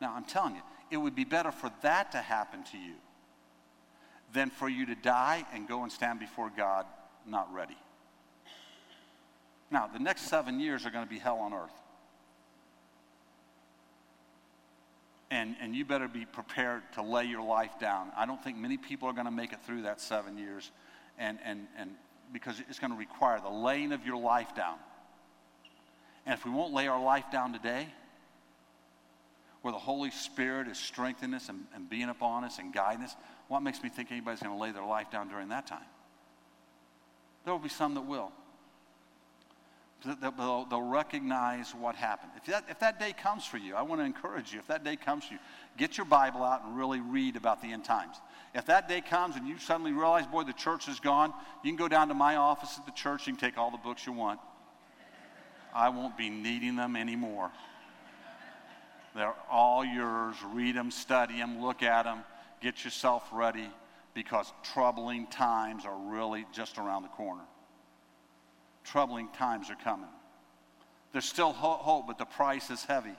Now, 0.01 0.15
I'm 0.17 0.25
telling 0.25 0.55
you, 0.55 0.63
it 0.91 0.97
would 0.97 1.15
be 1.15 1.25
better 1.25 1.53
for 1.53 1.71
that 1.83 2.13
to 2.13 2.19
happen 2.19 2.65
to 2.73 2.79
you 2.79 2.95
than 4.33 4.51
for 4.51 4.69
you 4.69 4.87
to 4.87 4.95
die 4.95 5.45
and 5.53 5.69
go 5.69 5.83
and 5.83 5.93
stand 5.93 6.21
before 6.21 6.51
God 6.57 6.87
not 7.27 7.53
ready. 7.53 7.77
Now, 9.71 9.89
the 9.93 9.99
next 9.99 10.23
seven 10.23 10.59
years 10.59 10.87
are 10.87 10.91
going 10.91 11.05
to 11.05 11.11
be 11.11 11.19
hell 11.19 11.39
on 11.39 11.53
earth. 11.53 11.71
And, 15.31 15.55
and 15.61 15.77
you 15.77 15.85
better 15.85 16.09
be 16.09 16.25
prepared 16.25 16.83
to 16.95 17.03
lay 17.03 17.25
your 17.25 17.43
life 17.43 17.79
down. 17.79 18.11
I 18.17 18.27
don't 18.27 18.43
think 18.43 18.57
many 18.57 18.77
people 18.77 19.09
are 19.09 19.13
going 19.13 19.27
to 19.27 19.31
make 19.31 19.53
it 19.53 19.61
through 19.65 19.83
that 19.83 20.01
seven 20.01 20.37
years, 20.37 20.73
and, 21.19 21.39
and, 21.45 21.69
and 21.79 21.91
because 22.33 22.61
it's 22.69 22.81
going 22.81 22.93
to 22.93 22.99
require 22.99 23.41
the 23.41 23.51
laying 23.51 23.93
of 23.93 24.05
your 24.05 24.17
life 24.17 24.57
down. 24.57 24.77
And 26.27 26.37
if 26.37 26.45
we 26.45 26.51
won't 26.51 26.75
lay 26.75 26.89
our 26.89 27.01
life 27.01 27.31
down 27.31 27.53
today, 27.53 27.87
where 29.63 29.73
the 29.73 29.79
Holy 29.79 30.11
Spirit 30.11 30.69
is 30.69 30.79
strengthening 30.79 31.35
us 31.35 31.49
and, 31.49 31.65
and 31.75 31.89
being 31.89 32.09
upon 32.09 32.45
us 32.45 32.59
and 32.59 32.73
guiding 32.73 33.05
us, 33.05 33.15
what 33.49 33.61
makes 33.61 33.83
me 33.83 33.89
think 33.89 34.11
anybody's 34.11 34.41
going 34.41 34.57
to 34.57 34.61
lay 34.61 34.73
their 34.73 34.85
life 34.85 35.11
down 35.11 35.29
during 35.29 35.49
that 35.49 35.67
time? 35.67 35.79
There 37.45 37.53
will 37.53 37.61
be 37.61 37.69
some 37.69 37.95
that 37.95 38.03
will 38.07 38.33
they'll, 40.05 40.65
they'll 40.65 40.83
recognize 40.83 41.75
what 41.75 41.95
happened. 41.95 42.33
If 42.37 42.47
that, 42.47 42.65
if 42.69 42.79
that 42.81 42.99
day 42.99 43.13
comes 43.13 43.45
for 43.45 43.59
you, 43.59 43.75
I 43.75 43.83
want 43.83 44.01
to 44.01 44.05
encourage 44.05 44.53
you. 44.53 44.59
If 44.59 44.67
that 44.69 44.85
day 44.85 44.97
comes 44.97 45.25
for 45.25 45.35
you, 45.35 45.41
get 45.77 45.97
your 45.97 46.07
Bible 46.07 46.43
out 46.43 46.65
and 46.65 46.77
really 46.77 47.01
read 47.01 47.37
about 47.37 47.61
the 47.63 47.73
end 47.73 47.85
times. 47.85 48.17
If 48.55 48.67
that 48.67 48.89
day 48.89 49.01
comes 49.01 49.37
and 49.37 49.47
you 49.47 49.59
suddenly 49.59 49.93
realize, 49.93 50.27
boy, 50.27 50.45
the 50.45 50.53
church 50.53 50.89
is 50.89 51.01
gone, 51.01 51.33
you 51.63 51.71
can 51.71 51.77
go 51.77 51.89
down 51.89 52.09
to 52.09 52.15
my 52.15 52.37
office 52.37 52.77
at 52.79 52.87
the 52.87 52.93
church. 52.93 53.27
You 53.27 53.35
can 53.35 53.41
take 53.41 53.59
all 53.59 53.71
the 53.71 53.79
books 53.79 54.07
you 54.07 54.13
want. 54.13 54.41
I 55.75 55.89
won't 55.91 56.17
be 56.17 56.31
needing 56.31 56.77
them 56.77 56.97
anymore. 56.97 57.51
They're 59.15 59.35
all 59.51 59.85
yours. 59.85 60.37
Read 60.53 60.77
them, 60.77 60.91
study 60.91 61.39
them, 61.39 61.61
look 61.61 61.83
at 61.83 62.05
them, 62.05 62.25
get 62.61 62.85
yourself 62.85 63.29
ready 63.33 63.69
because 64.15 64.53
troubling 64.63 65.27
times 65.27 65.85
are 65.85 65.97
really 65.97 66.47
just 66.53 66.79
around 66.79 67.03
the 67.03 67.09
corner 67.09 67.43
troubling 68.85 69.29
times 69.29 69.71
are 69.71 69.77
coming. 69.77 70.09
There's 71.13 71.25
still 71.25 71.53
hope, 71.53 72.07
but 72.07 72.19
the 72.19 72.25
price 72.25 72.71
is 72.71 72.85
heavy. 72.85 73.15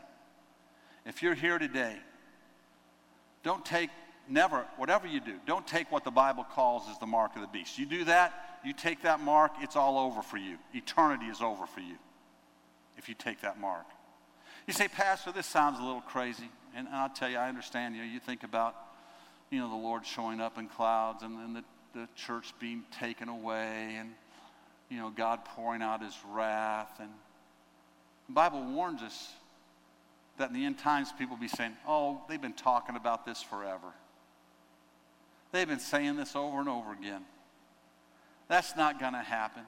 If 1.06 1.22
you're 1.22 1.34
here 1.34 1.60
today, 1.60 1.98
don't 3.44 3.66
take, 3.66 3.90
never, 4.30 4.66
whatever 4.78 5.08
you 5.08 5.20
do, 5.20 5.36
don't 5.46 5.66
take 5.66 5.92
what 5.92 6.04
the 6.04 6.12
Bible 6.12 6.44
calls 6.44 6.84
as 6.90 6.98
the 7.00 7.08
mark 7.08 7.36
of 7.36 7.42
the 7.42 7.48
beast. 7.48 7.78
You 7.78 7.86
do 7.86 8.06
that, 8.06 8.60
you 8.64 8.74
take 8.74 9.02
that 9.04 9.20
mark, 9.20 9.52
it's 9.60 9.76
all 9.76 9.98
over 9.98 10.22
for 10.22 10.38
you. 10.38 10.58
Eternity 10.74 11.26
is 11.26 11.42
over 11.42 11.66
for 11.66 11.80
you 11.80 11.96
if 12.98 13.10
you 13.10 13.16
take 13.16 13.42
that 13.42 13.60
mark. 13.60 13.86
You 14.72 14.76
say, 14.76 14.88
Pastor, 14.88 15.34
this 15.34 15.48
sounds 15.48 15.80
a 15.80 15.84
little 15.84 16.00
crazy. 16.00 16.50
And 16.74 16.88
I'll 16.88 17.10
tell 17.10 17.30
you, 17.30 17.36
I 17.36 17.50
understand. 17.50 17.94
You 17.94 18.04
know, 18.04 18.08
you 18.08 18.22
think 18.22 18.44
about, 18.44 18.74
you 19.50 19.60
know, 19.60 19.70
the 19.70 19.76
Lord 19.76 20.06
showing 20.06 20.40
up 20.40 20.58
in 20.58 20.70
clouds 20.70 21.24
and 21.24 21.38
then 21.38 21.52
the, 21.52 22.00
the 22.00 22.08
church 22.16 22.54
being 22.58 22.84
taken 22.98 23.28
away 23.28 23.98
and 24.00 24.12
you 24.90 24.96
know, 24.96 25.10
God 25.10 25.44
pouring 25.44 25.82
out 25.82 26.02
his 26.02 26.18
wrath. 26.32 27.02
And 27.02 27.10
the 28.30 28.34
Bible 28.34 28.64
warns 28.64 29.02
us 29.02 29.34
that 30.38 30.48
in 30.48 30.56
the 30.56 30.64
end 30.64 30.78
times 30.80 31.12
people 31.20 31.36
will 31.36 31.42
be 31.42 31.50
saying, 31.50 31.74
oh, 31.86 32.22
they've 32.30 32.42
been 32.42 32.54
talking 32.54 32.96
about 32.96 33.26
this 33.26 33.42
forever. 33.42 33.92
They've 35.52 35.68
been 35.68 35.82
saying 35.82 36.16
this 36.16 36.34
over 36.34 36.62
and 36.62 36.70
over 36.70 36.94
again. 36.94 37.26
That's 38.48 38.78
not 38.78 39.02
going 39.02 39.16
to 39.16 39.20
happen. 39.20 39.64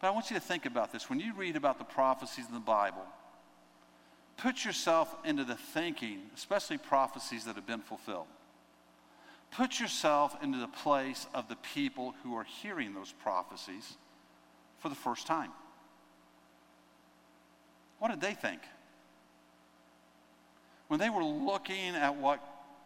But 0.00 0.08
I 0.08 0.10
want 0.10 0.28
you 0.28 0.34
to 0.34 0.42
think 0.42 0.66
about 0.66 0.92
this. 0.92 1.08
When 1.08 1.20
you 1.20 1.34
read 1.34 1.54
about 1.54 1.78
the 1.78 1.84
prophecies 1.84 2.48
in 2.48 2.54
the 2.54 2.58
Bible, 2.58 3.06
put 4.42 4.64
yourself 4.64 5.14
into 5.24 5.44
the 5.44 5.54
thinking, 5.54 6.20
especially 6.34 6.78
prophecies 6.78 7.44
that 7.44 7.56
have 7.56 7.66
been 7.66 7.80
fulfilled. 7.80 8.26
Put 9.50 9.78
yourself 9.78 10.36
into 10.42 10.58
the 10.58 10.68
place 10.68 11.26
of 11.34 11.48
the 11.48 11.56
people 11.56 12.14
who 12.22 12.34
are 12.34 12.44
hearing 12.44 12.94
those 12.94 13.12
prophecies 13.12 13.94
for 14.78 14.88
the 14.88 14.94
first 14.94 15.26
time. 15.26 15.50
What 17.98 18.10
did 18.10 18.20
they 18.20 18.34
think? 18.34 18.60
when 20.92 21.00
they 21.00 21.08
were 21.08 21.24
looking 21.24 21.96
at 21.96 22.16
what 22.16 22.38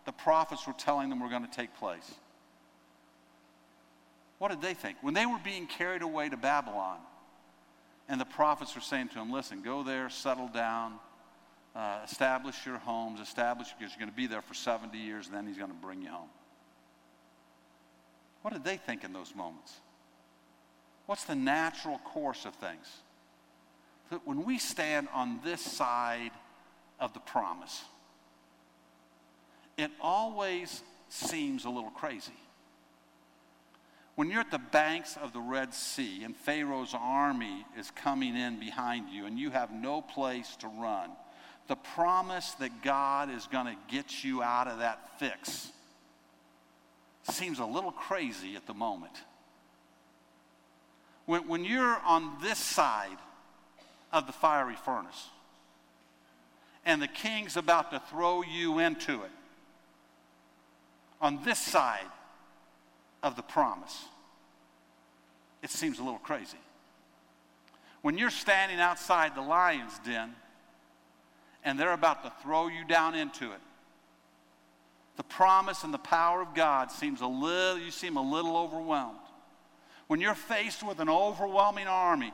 the 0.05 0.13
prophets 0.13 0.65
were 0.65 0.73
telling 0.75 1.11
them 1.11 1.19
were 1.19 1.29
going 1.29 1.45
to 1.45 1.51
take 1.51 1.77
place, 1.77 2.15
what 4.39 4.49
did 4.49 4.63
they 4.63 4.75
think? 4.75 4.97
When 5.01 5.13
they 5.13 5.27
were 5.27 5.41
being 5.43 5.67
carried 5.67 6.03
away 6.03 6.29
to 6.29 6.37
Babylon, 6.37 6.99
and 8.09 8.21
the 8.21 8.25
prophets 8.25 8.77
were 8.77 8.81
saying 8.81 9.09
to 9.09 9.15
them, 9.17 9.33
Listen, 9.33 9.61
go 9.61 9.83
there, 9.83 10.09
settle 10.09 10.47
down, 10.47 11.01
uh, 11.77 11.99
establish 12.05 12.65
your 12.65 12.79
homes, 12.79 13.21
establish, 13.21 13.69
because 13.79 13.93
you're 13.93 14.01
going 14.01 14.11
to 14.11 14.17
be 14.17 14.27
there 14.27 14.41
for 14.41 14.55
70 14.55 14.97
years, 14.97 15.27
and 15.27 15.37
then 15.37 15.47
he's 15.47 15.59
going 15.59 15.71
to 15.71 15.77
bring 15.77 16.01
you 16.01 16.09
home. 16.09 16.31
What 18.41 18.55
did 18.55 18.65
they 18.65 18.79
think 18.79 19.05
in 19.05 19.13
those 19.13 19.35
moments? 19.35 19.75
What's 21.05 21.25
the 21.25 21.35
natural 21.35 21.99
course 21.99 22.47
of 22.47 22.55
things? 22.55 22.87
That 24.11 24.27
when 24.27 24.45
we 24.45 24.59
stand 24.59 25.09
on 25.13 25.41
this 25.45 25.61
side 25.61 26.31
of 26.99 27.13
the 27.13 27.21
promise, 27.21 27.85
it 29.77 29.91
always 30.01 30.83
seems 31.11 31.67
a 31.67 31.71
little 31.71 31.91
crazy. 31.91 32.33
When 34.15 34.31
you're 34.31 34.41
at 34.41 34.51
the 34.51 34.59
banks 34.59 35.19
of 35.19 35.35
the 35.35 35.41
Red 35.41 35.75
Sea 35.75 36.25
and 36.25 36.35
Pharaoh's 36.35 36.95
army 36.99 37.67
is 37.79 37.91
coming 37.91 38.35
in 38.35 38.59
behind 38.59 39.11
you 39.11 39.27
and 39.27 39.39
you 39.39 39.51
have 39.51 39.71
no 39.71 40.01
place 40.01 40.57
to 40.61 40.69
run, 40.69 41.11
the 41.69 41.77
promise 41.77 42.53
that 42.53 42.83
God 42.83 43.31
is 43.31 43.47
going 43.47 43.67
to 43.67 43.77
get 43.89 44.25
you 44.25 44.43
out 44.43 44.69
of 44.69 44.79
that 44.79 45.19
fix 45.19 45.73
seems 47.31 47.59
a 47.59 47.65
little 47.65 47.91
crazy 47.91 48.55
at 48.55 48.67
the 48.67 48.75
moment. 48.75 49.13
When, 51.25 51.49
when 51.49 51.65
you're 51.65 51.99
on 52.05 52.37
this 52.41 52.59
side 52.59 53.19
of 54.13 54.27
the 54.27 54.33
fiery 54.33 54.77
furnace 54.77 55.29
and 56.85 57.03
the 57.03 57.09
king's 57.09 57.57
about 57.57 57.91
to 57.91 58.01
throw 58.11 58.43
you 58.43 58.79
into 58.79 59.23
it, 59.25 59.31
on 61.21 61.43
this 61.45 61.59
side 61.59 62.07
of 63.23 63.35
the 63.35 63.43
promise, 63.43 64.05
it 65.63 65.71
seems 65.71 65.99
a 65.99 66.03
little 66.03 66.21
crazy. 66.21 66.59
When 68.03 68.19
you're 68.19 68.31
standing 68.31 68.79
outside 68.79 69.35
the 69.35 69.41
lion's 69.41 69.99
den 70.01 70.33
and 71.67 71.79
they're 71.79 71.93
about 71.93 72.23
to 72.23 72.33
throw 72.43 72.69
you 72.69 72.85
down 72.85 73.15
into 73.17 73.53
it, 73.53 73.61
the 75.17 75.25
promise 75.25 75.83
and 75.83 75.93
the 75.93 75.99
power 75.99 76.41
of 76.41 76.55
God 76.55 76.93
seems 76.93 77.21
a 77.21 77.27
little, 77.27 77.79
you 77.79 77.91
seem 77.91 78.17
a 78.17 78.23
little 78.23 78.57
overwhelmed. 78.57 79.19
When 80.07 80.21
you're 80.21 80.37
faced 80.37 80.87
with 80.87 81.01
an 81.01 81.09
overwhelming 81.09 81.89
army, 81.89 82.33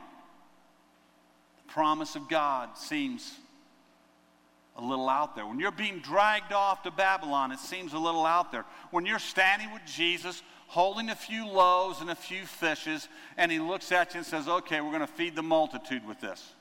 the 1.56 1.72
promise 1.72 2.14
of 2.14 2.28
God 2.28 2.76
seems 2.76 3.34
a 4.76 4.84
little 4.84 5.08
out 5.08 5.34
there. 5.34 5.46
When 5.46 5.58
you're 5.58 5.70
being 5.70 6.00
dragged 6.00 6.52
off 6.52 6.82
to 6.82 6.90
Babylon, 6.90 7.52
it 7.52 7.58
seems 7.58 7.94
a 7.94 7.98
little 7.98 8.26
out 8.26 8.52
there. 8.52 8.66
When 8.90 9.06
you're 9.06 9.18
standing 9.18 9.72
with 9.72 9.82
Jesus, 9.86 10.42
holding 10.66 11.08
a 11.08 11.14
few 11.14 11.46
loaves 11.46 12.02
and 12.02 12.10
a 12.10 12.14
few 12.14 12.44
fishes, 12.44 13.08
and 13.38 13.50
he 13.50 13.60
looks 13.60 13.92
at 13.92 14.12
you 14.12 14.18
and 14.18 14.26
says, 14.26 14.46
Okay, 14.48 14.82
we're 14.82 14.90
going 14.90 15.00
to 15.00 15.06
feed 15.06 15.36
the 15.36 15.42
multitude 15.42 16.06
with 16.06 16.20
this. 16.20 16.52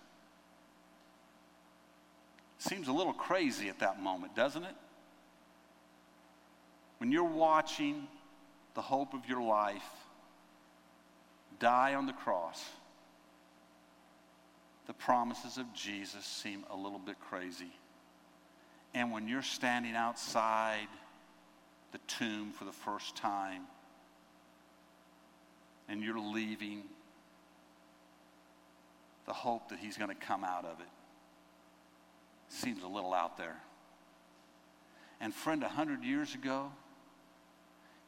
Seems 2.62 2.88
a 2.88 2.94
little 2.94 3.14
crazy 3.14 3.70
at 3.70 3.80
that 3.80 4.00
moment, 4.00 4.36
doesn't 4.36 4.64
it? 4.64 4.76
When 7.00 7.12
you're 7.12 7.24
watching 7.24 8.08
the 8.76 8.84
hope 8.84 9.16
of 9.16 9.28
your 9.28 9.42
life 9.42 9.82
die 11.60 11.96
on 11.96 12.06
the 12.06 12.14
cross, 12.14 12.64
the 14.86 14.94
promises 14.94 15.58
of 15.58 15.74
Jesus 15.74 16.24
seem 16.24 16.64
a 16.70 16.76
little 16.76 17.00
bit 17.00 17.20
crazy. 17.20 17.74
And 18.94 19.12
when 19.12 19.28
you're 19.28 19.42
standing 19.42 19.96
outside 19.96 20.88
the 21.94 22.00
tomb 22.08 22.52
for 22.52 22.66
the 22.66 22.72
first 22.72 23.16
time 23.16 23.64
and 25.90 26.04
you're 26.04 26.20
leaving, 26.20 26.84
the 29.26 29.34
hope 29.34 29.70
that 29.70 29.80
he's 29.80 29.98
going 29.98 30.10
to 30.12 30.16
come 30.16 30.44
out 30.44 30.66
of 30.66 30.80
it 30.80 31.01
seems 32.52 32.84
a 32.84 32.88
little 32.88 33.14
out 33.14 33.38
there. 33.38 33.56
And, 35.20 35.34
friend, 35.34 35.64
a 35.64 35.70
hundred 35.70 36.04
years 36.04 36.34
ago, 36.36 36.72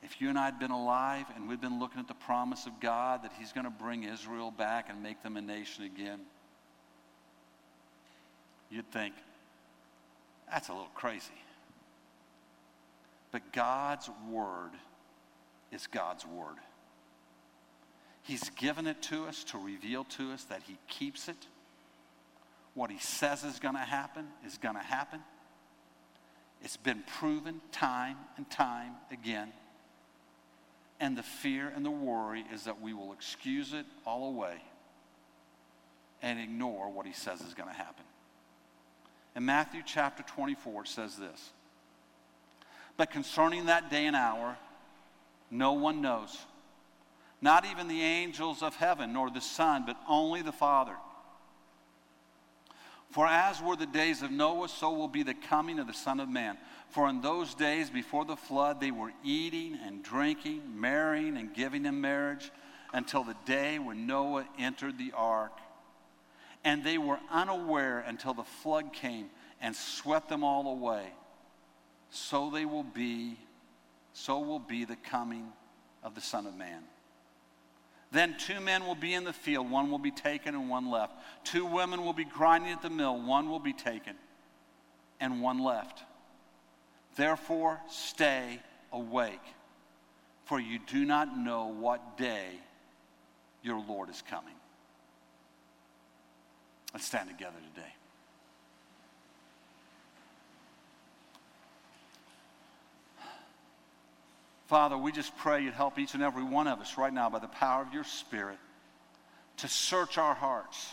if 0.01 0.19
you 0.19 0.29
and 0.29 0.37
I 0.37 0.45
had 0.45 0.59
been 0.59 0.71
alive 0.71 1.25
and 1.35 1.47
we'd 1.47 1.61
been 1.61 1.79
looking 1.79 1.99
at 1.99 2.07
the 2.07 2.13
promise 2.13 2.65
of 2.65 2.79
God 2.79 3.23
that 3.23 3.31
He's 3.39 3.53
going 3.53 3.65
to 3.65 3.71
bring 3.71 4.03
Israel 4.03 4.51
back 4.51 4.89
and 4.89 5.01
make 5.01 5.23
them 5.23 5.37
a 5.37 5.41
nation 5.41 5.85
again, 5.85 6.19
you'd 8.69 8.91
think, 8.91 9.13
that's 10.49 10.69
a 10.69 10.73
little 10.73 10.89
crazy. 10.93 11.33
But 13.31 13.53
God's 13.53 14.09
word 14.29 14.71
is 15.71 15.87
God's 15.87 16.25
word. 16.25 16.57
He's 18.23 18.49
given 18.51 18.87
it 18.87 19.01
to 19.03 19.25
us 19.25 19.43
to 19.45 19.57
reveal 19.57 20.03
to 20.05 20.31
us 20.31 20.43
that 20.45 20.61
He 20.67 20.77
keeps 20.87 21.27
it. 21.27 21.47
What 22.73 22.89
He 22.89 22.97
says 22.97 23.43
is 23.43 23.59
going 23.59 23.75
to 23.75 23.81
happen 23.81 24.27
is 24.45 24.57
going 24.57 24.75
to 24.75 24.81
happen. 24.81 25.21
It's 26.61 26.77
been 26.77 27.03
proven 27.19 27.61
time 27.71 28.17
and 28.37 28.49
time 28.49 28.93
again. 29.11 29.51
And 30.99 31.17
the 31.17 31.23
fear 31.23 31.71
and 31.75 31.85
the 31.85 31.91
worry 31.91 32.45
is 32.53 32.63
that 32.63 32.81
we 32.81 32.93
will 32.93 33.11
excuse 33.11 33.73
it 33.73 33.85
all 34.05 34.29
away 34.29 34.61
and 36.21 36.39
ignore 36.39 36.89
what 36.89 37.05
He 37.05 37.13
says 37.13 37.41
is 37.41 37.53
going 37.53 37.69
to 37.69 37.75
happen. 37.75 38.05
In 39.35 39.45
Matthew 39.45 39.81
chapter 39.85 40.23
24, 40.23 40.83
it 40.83 40.87
says 40.87 41.17
this 41.17 41.51
But 42.97 43.11
concerning 43.11 43.65
that 43.65 43.89
day 43.91 44.05
and 44.05 44.15
hour, 44.15 44.57
no 45.51 45.73
one 45.73 46.01
knows, 46.01 46.37
not 47.41 47.65
even 47.65 47.87
the 47.87 48.01
angels 48.01 48.63
of 48.63 48.75
heaven, 48.75 49.13
nor 49.13 49.29
the 49.29 49.41
Son, 49.41 49.83
but 49.85 49.97
only 50.07 50.41
the 50.41 50.51
Father. 50.51 50.95
For 53.13 53.27
as 53.27 53.61
were 53.61 53.75
the 53.75 53.85
days 53.85 54.23
of 54.23 54.31
Noah, 54.31 54.67
so 54.67 54.91
will 54.91 55.07
be 55.07 55.21
the 55.21 55.35
coming 55.35 55.77
of 55.77 55.85
the 55.85 55.93
Son 55.93 56.19
of 56.19 56.29
Man. 56.29 56.57
For 56.89 57.07
in 57.07 57.21
those 57.21 57.53
days 57.53 57.91
before 57.91 58.25
the 58.25 58.35
flood, 58.35 58.81
they 58.81 58.89
were 58.89 59.13
eating 59.23 59.77
and 59.85 60.01
drinking, 60.01 60.63
marrying 60.73 61.37
and 61.37 61.53
giving 61.53 61.85
in 61.85 62.01
marriage, 62.01 62.51
until 62.91 63.23
the 63.23 63.35
day 63.45 63.77
when 63.77 64.07
Noah 64.07 64.47
entered 64.57 64.97
the 64.97 65.11
ark 65.15 65.51
and 66.63 66.83
they 66.83 66.97
were 66.97 67.19
unaware 67.29 67.99
until 67.99 68.33
the 68.33 68.43
flood 68.43 68.93
came 68.93 69.29
and 69.61 69.75
swept 69.75 70.29
them 70.29 70.43
all 70.43 70.67
away. 70.67 71.05
So 72.09 72.49
they 72.49 72.65
will 72.65 72.83
be, 72.83 73.37
so 74.13 74.39
will 74.39 74.59
be 74.59 74.85
the 74.85 74.95
coming 74.95 75.51
of 76.01 76.15
the 76.15 76.21
Son 76.21 76.47
of 76.47 76.55
Man. 76.55 76.83
Then 78.13 78.35
two 78.37 78.59
men 78.61 78.85
will 78.85 78.95
be 78.95 79.15
in 79.15 79.23
the 79.23 79.33
field, 79.33 79.69
one 79.71 79.89
will 79.89 79.97
be 79.97 80.11
taken 80.11 80.53
and 80.53 80.69
one 80.69 80.91
left. 80.91 81.13
Two 81.43 81.65
women 81.65 82.05
will 82.05 82.13
be 82.13 82.23
grinding 82.23 82.71
at 82.71 82.83
the 82.83 82.89
mill, 82.91 83.19
one 83.19 83.49
will 83.49 83.59
be 83.59 83.73
taken 83.73 84.15
and 85.19 85.41
one 85.41 85.57
left. 85.57 86.03
Therefore, 87.15 87.81
stay 87.89 88.59
awake, 88.91 89.41
for 90.45 90.59
you 90.59 90.79
do 90.85 91.05
not 91.05 91.35
know 91.35 91.65
what 91.65 92.15
day 92.15 92.49
your 93.63 93.83
Lord 93.83 94.09
is 94.11 94.21
coming. 94.29 94.53
Let's 96.93 97.05
stand 97.05 97.29
together 97.29 97.57
today. 97.73 97.93
Father, 104.67 104.97
we 104.97 105.11
just 105.11 105.35
pray 105.37 105.63
you'd 105.63 105.73
help 105.73 105.99
each 105.99 106.13
and 106.13 106.23
every 106.23 106.43
one 106.43 106.67
of 106.67 106.79
us 106.79 106.97
right 106.97 107.13
now 107.13 107.29
by 107.29 107.39
the 107.39 107.47
power 107.47 107.81
of 107.81 107.93
your 107.93 108.03
Spirit 108.03 108.57
to 109.57 109.67
search 109.67 110.17
our 110.17 110.33
hearts, 110.33 110.89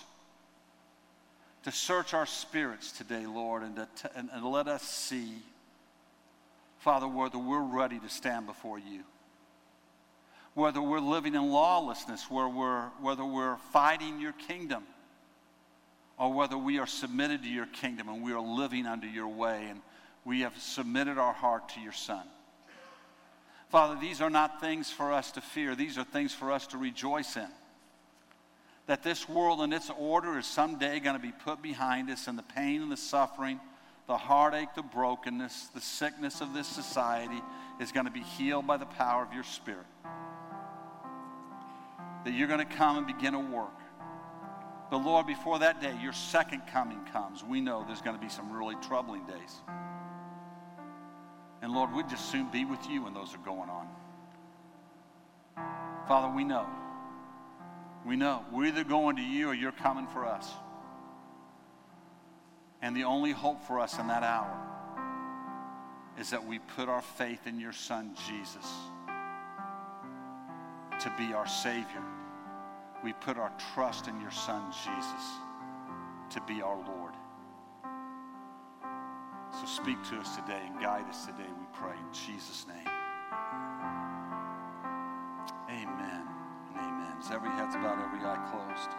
to 1.64 1.72
search 1.72 2.12
our 2.12 2.26
spirits 2.26 2.92
today, 2.92 3.26
Lord, 3.26 3.62
and, 3.62 3.76
to, 3.76 3.88
and, 4.16 4.28
and 4.32 4.44
let 4.44 4.68
us 4.68 4.82
see, 4.82 5.34
Father, 6.78 7.08
whether 7.08 7.38
we're 7.38 7.62
ready 7.62 7.98
to 7.98 8.08
stand 8.08 8.46
before 8.46 8.78
you 8.78 9.04
whether 10.54 10.82
we're 10.82 11.00
living 11.00 11.34
in 11.34 11.50
lawlessness, 11.50 12.30
where 12.30 12.48
we're, 12.48 12.88
whether 13.00 13.24
we're 13.24 13.56
fighting 13.72 14.20
your 14.20 14.32
kingdom, 14.32 14.82
or 16.18 16.32
whether 16.32 16.58
we 16.58 16.78
are 16.78 16.86
submitted 16.86 17.42
to 17.42 17.48
your 17.48 17.66
kingdom 17.66 18.08
and 18.08 18.22
we 18.22 18.32
are 18.32 18.40
living 18.40 18.86
under 18.86 19.06
your 19.06 19.28
way 19.28 19.66
and 19.70 19.80
we 20.24 20.40
have 20.40 20.56
submitted 20.58 21.16
our 21.16 21.32
heart 21.32 21.70
to 21.70 21.80
your 21.80 21.92
Son. 21.92 22.22
Father, 23.70 23.96
these 24.00 24.20
are 24.20 24.30
not 24.30 24.60
things 24.60 24.90
for 24.90 25.12
us 25.12 25.32
to 25.32 25.40
fear, 25.40 25.74
these 25.74 25.96
are 25.96 26.04
things 26.04 26.34
for 26.34 26.52
us 26.52 26.66
to 26.68 26.78
rejoice 26.78 27.36
in. 27.36 27.48
That 28.86 29.02
this 29.02 29.28
world 29.28 29.60
and 29.60 29.72
its 29.72 29.90
order 29.98 30.38
is 30.38 30.46
someday 30.46 31.00
going 31.00 31.16
to 31.16 31.22
be 31.22 31.32
put 31.32 31.62
behind 31.62 32.10
us, 32.10 32.26
and 32.26 32.36
the 32.36 32.42
pain 32.42 32.82
and 32.82 32.90
the 32.90 32.96
suffering, 32.96 33.60
the 34.08 34.16
heartache, 34.16 34.74
the 34.74 34.82
brokenness, 34.82 35.68
the 35.74 35.80
sickness 35.80 36.40
of 36.40 36.52
this 36.52 36.66
society 36.66 37.40
is 37.80 37.92
going 37.92 38.06
to 38.06 38.12
be 38.12 38.20
healed 38.22 38.66
by 38.66 38.76
the 38.76 38.86
power 38.86 39.22
of 39.22 39.32
your 39.32 39.44
Spirit. 39.44 39.86
That 42.24 42.34
you're 42.34 42.48
going 42.48 42.58
to 42.58 42.74
come 42.76 42.98
and 42.98 43.06
begin 43.06 43.34
a 43.34 43.40
work 43.40 43.80
but 44.90 45.04
Lord, 45.04 45.26
before 45.26 45.60
that 45.60 45.80
day, 45.80 45.94
your 46.02 46.12
second 46.12 46.62
coming 46.66 46.98
comes, 47.12 47.44
we 47.44 47.60
know 47.60 47.84
there's 47.86 48.02
going 48.02 48.16
to 48.16 48.22
be 48.22 48.28
some 48.28 48.52
really 48.52 48.74
troubling 48.82 49.24
days. 49.24 49.60
And 51.62 51.72
Lord, 51.72 51.92
we'd 51.92 52.08
just 52.08 52.30
soon 52.30 52.50
be 52.50 52.64
with 52.64 52.88
you 52.88 53.02
when 53.04 53.14
those 53.14 53.34
are 53.34 53.38
going 53.38 53.68
on. 53.68 53.86
Father, 56.08 56.34
we 56.34 56.44
know. 56.44 56.66
We 58.06 58.16
know. 58.16 58.44
We're 58.50 58.66
either 58.66 58.84
going 58.84 59.16
to 59.16 59.22
you 59.22 59.48
or 59.48 59.54
you're 59.54 59.72
coming 59.72 60.06
for 60.06 60.26
us. 60.26 60.48
And 62.82 62.96
the 62.96 63.04
only 63.04 63.32
hope 63.32 63.62
for 63.66 63.78
us 63.78 63.98
in 63.98 64.06
that 64.08 64.22
hour 64.22 64.56
is 66.18 66.30
that 66.30 66.44
we 66.44 66.58
put 66.58 66.88
our 66.88 67.02
faith 67.02 67.46
in 67.46 67.58
your 67.58 67.72
Son, 67.72 68.14
Jesus, 68.28 68.66
to 71.00 71.12
be 71.16 71.32
our 71.32 71.46
Savior. 71.46 72.02
We 73.02 73.14
put 73.14 73.38
our 73.38 73.52
trust 73.74 74.06
in 74.06 74.20
your 74.20 74.30
Son, 74.30 74.62
Jesus, 74.70 75.24
to 76.30 76.40
be 76.46 76.60
our 76.60 76.76
Lord. 76.76 76.99
So 79.52 79.66
speak 79.66 80.02
to 80.10 80.16
us 80.16 80.36
today 80.36 80.60
and 80.64 80.80
guide 80.80 81.08
us 81.08 81.26
today, 81.26 81.48
we 81.48 81.66
pray, 81.72 81.92
in 81.92 82.12
Jesus' 82.12 82.66
name. 82.68 82.86
Amen 85.68 86.22
and 86.68 86.76
amen. 86.76 87.14
As 87.18 87.30
every 87.30 87.50
head's 87.50 87.74
bowed, 87.76 87.98
every 88.00 88.20
eye 88.20 88.48
closed. 88.50 88.90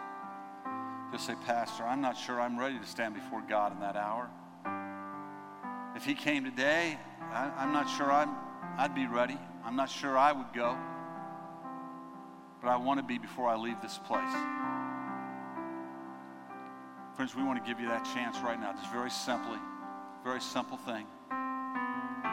Just 1.10 1.26
say, 1.26 1.34
Pastor, 1.46 1.84
I'm 1.84 2.00
not 2.00 2.16
sure 2.16 2.40
I'm 2.40 2.58
ready 2.58 2.78
to 2.78 2.86
stand 2.86 3.14
before 3.14 3.42
God 3.48 3.72
in 3.72 3.80
that 3.80 3.96
hour. 3.96 4.30
If 5.96 6.04
He 6.04 6.14
came 6.14 6.44
today, 6.44 6.98
I, 7.20 7.64
am 7.64 7.72
not 7.72 7.88
sure 7.88 8.10
i 8.10 8.26
I'd 8.78 8.94
be 8.94 9.06
ready. 9.06 9.38
I'm 9.64 9.76
not 9.76 9.90
sure 9.90 10.16
I 10.16 10.32
would 10.32 10.52
go. 10.54 10.76
But 12.62 12.68
I 12.68 12.76
want 12.76 13.00
to 13.00 13.04
be 13.04 13.18
before 13.18 13.48
I 13.48 13.56
leave 13.56 13.80
this 13.82 13.98
place. 13.98 14.32
Friends, 17.16 17.34
we 17.34 17.42
want 17.42 17.62
to 17.62 17.68
give 17.68 17.80
you 17.80 17.88
that 17.88 18.04
chance 18.14 18.38
right 18.38 18.58
now, 18.58 18.72
just 18.72 18.90
very 18.90 19.10
simply, 19.10 19.58
very 20.24 20.40
simple 20.40 20.76
thing. 20.78 21.06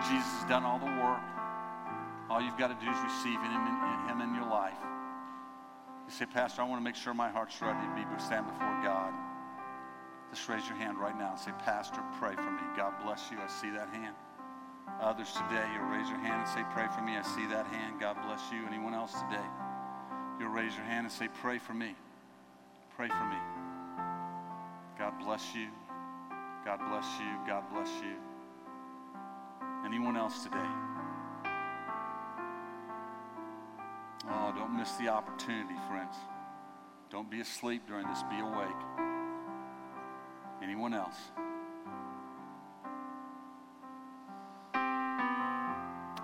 Jesus 0.08 0.30
has 0.39 0.49
done 0.49 0.63
all 0.63 0.80
the 0.80 0.86
work. 0.86 1.21
All 2.30 2.41
you've 2.41 2.58
got 2.58 2.69
to 2.69 2.86
do 2.86 2.89
is 2.89 2.97
receive 3.04 3.41
him 3.41 3.52
in, 3.52 3.75
him 4.08 4.21
in 4.21 4.36
your 4.36 4.47
life. 4.49 4.78
You 6.06 6.13
say, 6.13 6.25
Pastor, 6.25 6.62
I 6.62 6.65
want 6.65 6.80
to 6.80 6.84
make 6.84 6.95
sure 6.95 7.13
my 7.13 7.30
heart's 7.30 7.62
ready 7.62 7.80
to 7.80 7.95
be 7.95 8.06
stand 8.21 8.45
before 8.45 8.82
God. 8.84 9.13
Just 10.30 10.47
raise 10.47 10.67
your 10.67 10.78
hand 10.78 10.99
right 10.99 11.17
now 11.17 11.32
and 11.32 11.39
say, 11.39 11.52
Pastor, 11.65 12.02
pray 12.19 12.36
for 12.36 12.52
me. 12.52 12.62
God 12.78 12.93
bless 13.04 13.32
you. 13.32 13.38
I 13.41 13.47
see 13.47 13.69
that 13.71 13.89
hand. 13.89 14.15
Others 15.02 15.32
today, 15.32 15.65
you'll 15.73 15.89
raise 15.89 16.10
your 16.10 16.19
hand 16.19 16.41
and 16.41 16.49
say, 16.49 16.62
Pray 16.73 16.88
for 16.93 17.02
me. 17.02 17.17
I 17.17 17.21
see 17.21 17.45
that 17.47 17.65
hand. 17.67 17.99
God 17.99 18.17
bless 18.25 18.41
you. 18.52 18.65
Anyone 18.67 18.93
else 18.93 19.13
today? 19.13 19.45
You'll 20.39 20.49
raise 20.49 20.75
your 20.75 20.86
hand 20.86 21.06
and 21.06 21.12
say, 21.12 21.30
Pray 21.41 21.58
for 21.58 21.73
me. 21.73 21.95
Pray 22.95 23.08
for 23.08 23.25
me. 23.25 23.38
God 24.97 25.13
bless 25.19 25.56
you. 25.56 25.67
God 26.65 26.80
bless 26.89 27.06
you. 27.19 27.48
God 27.48 27.63
bless 27.74 27.89
you. 28.02 28.15
Anyone 29.86 30.17
else 30.17 30.43
today? 30.43 30.58
Oh, 34.30 34.54
don't 34.56 34.78
miss 34.78 34.91
the 34.93 35.08
opportunity, 35.08 35.76
friends. 35.88 36.15
Don't 37.10 37.30
be 37.32 37.41
asleep 37.41 37.88
during 37.88 38.08
this. 38.08 38.22
Be 38.30 38.39
awake. 38.39 38.69
Anyone 40.62 40.93
else? 40.93 41.15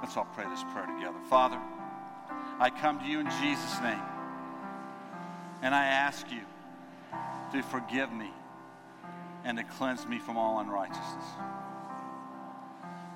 Let's 0.01 0.17
all 0.17 0.27
pray 0.35 0.45
this 0.49 0.63
prayer 0.71 0.85
together. 0.85 1.17
Father, 1.29 1.59
I 2.59 2.69
come 2.69 2.99
to 2.99 3.05
you 3.05 3.19
in 3.19 3.29
Jesus' 3.41 3.79
name, 3.81 4.01
and 5.63 5.73
I 5.73 5.85
ask 5.85 6.29
you 6.29 6.41
to 7.53 7.63
forgive 7.63 8.11
me 8.11 8.29
and 9.45 9.57
to 9.59 9.63
cleanse 9.63 10.05
me 10.07 10.19
from 10.19 10.37
all 10.37 10.59
unrighteousness. 10.59 11.25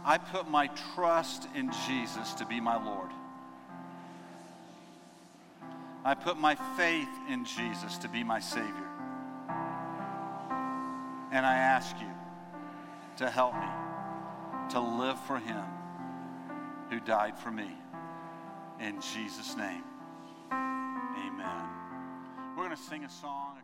I 0.05 0.17
put 0.17 0.49
my 0.49 0.67
trust 0.93 1.47
in 1.55 1.71
Jesus 1.87 2.33
to 2.35 2.45
be 2.45 2.61
my 2.61 2.83
Lord. 2.83 3.09
I 6.05 6.13
put 6.13 6.37
my 6.37 6.55
faith 6.77 7.09
in 7.29 7.43
Jesus 7.43 7.97
to 7.97 8.07
be 8.07 8.23
my 8.23 8.39
Savior. 8.39 8.87
And 11.31 11.45
I 11.45 11.55
ask 11.55 11.95
you 11.99 12.07
to 13.17 13.29
help 13.29 13.53
me 13.53 13.67
to 14.69 14.79
live 14.79 15.19
for 15.25 15.37
Him 15.37 15.65
who 16.89 16.99
died 16.99 17.37
for 17.37 17.51
me. 17.51 17.69
In 18.79 19.01
Jesus' 19.01 19.57
name, 19.57 19.83
amen. 20.51 21.69
We're 22.55 22.65
going 22.65 22.75
to 22.75 22.81
sing 22.81 23.03
a 23.03 23.09
song. 23.09 23.58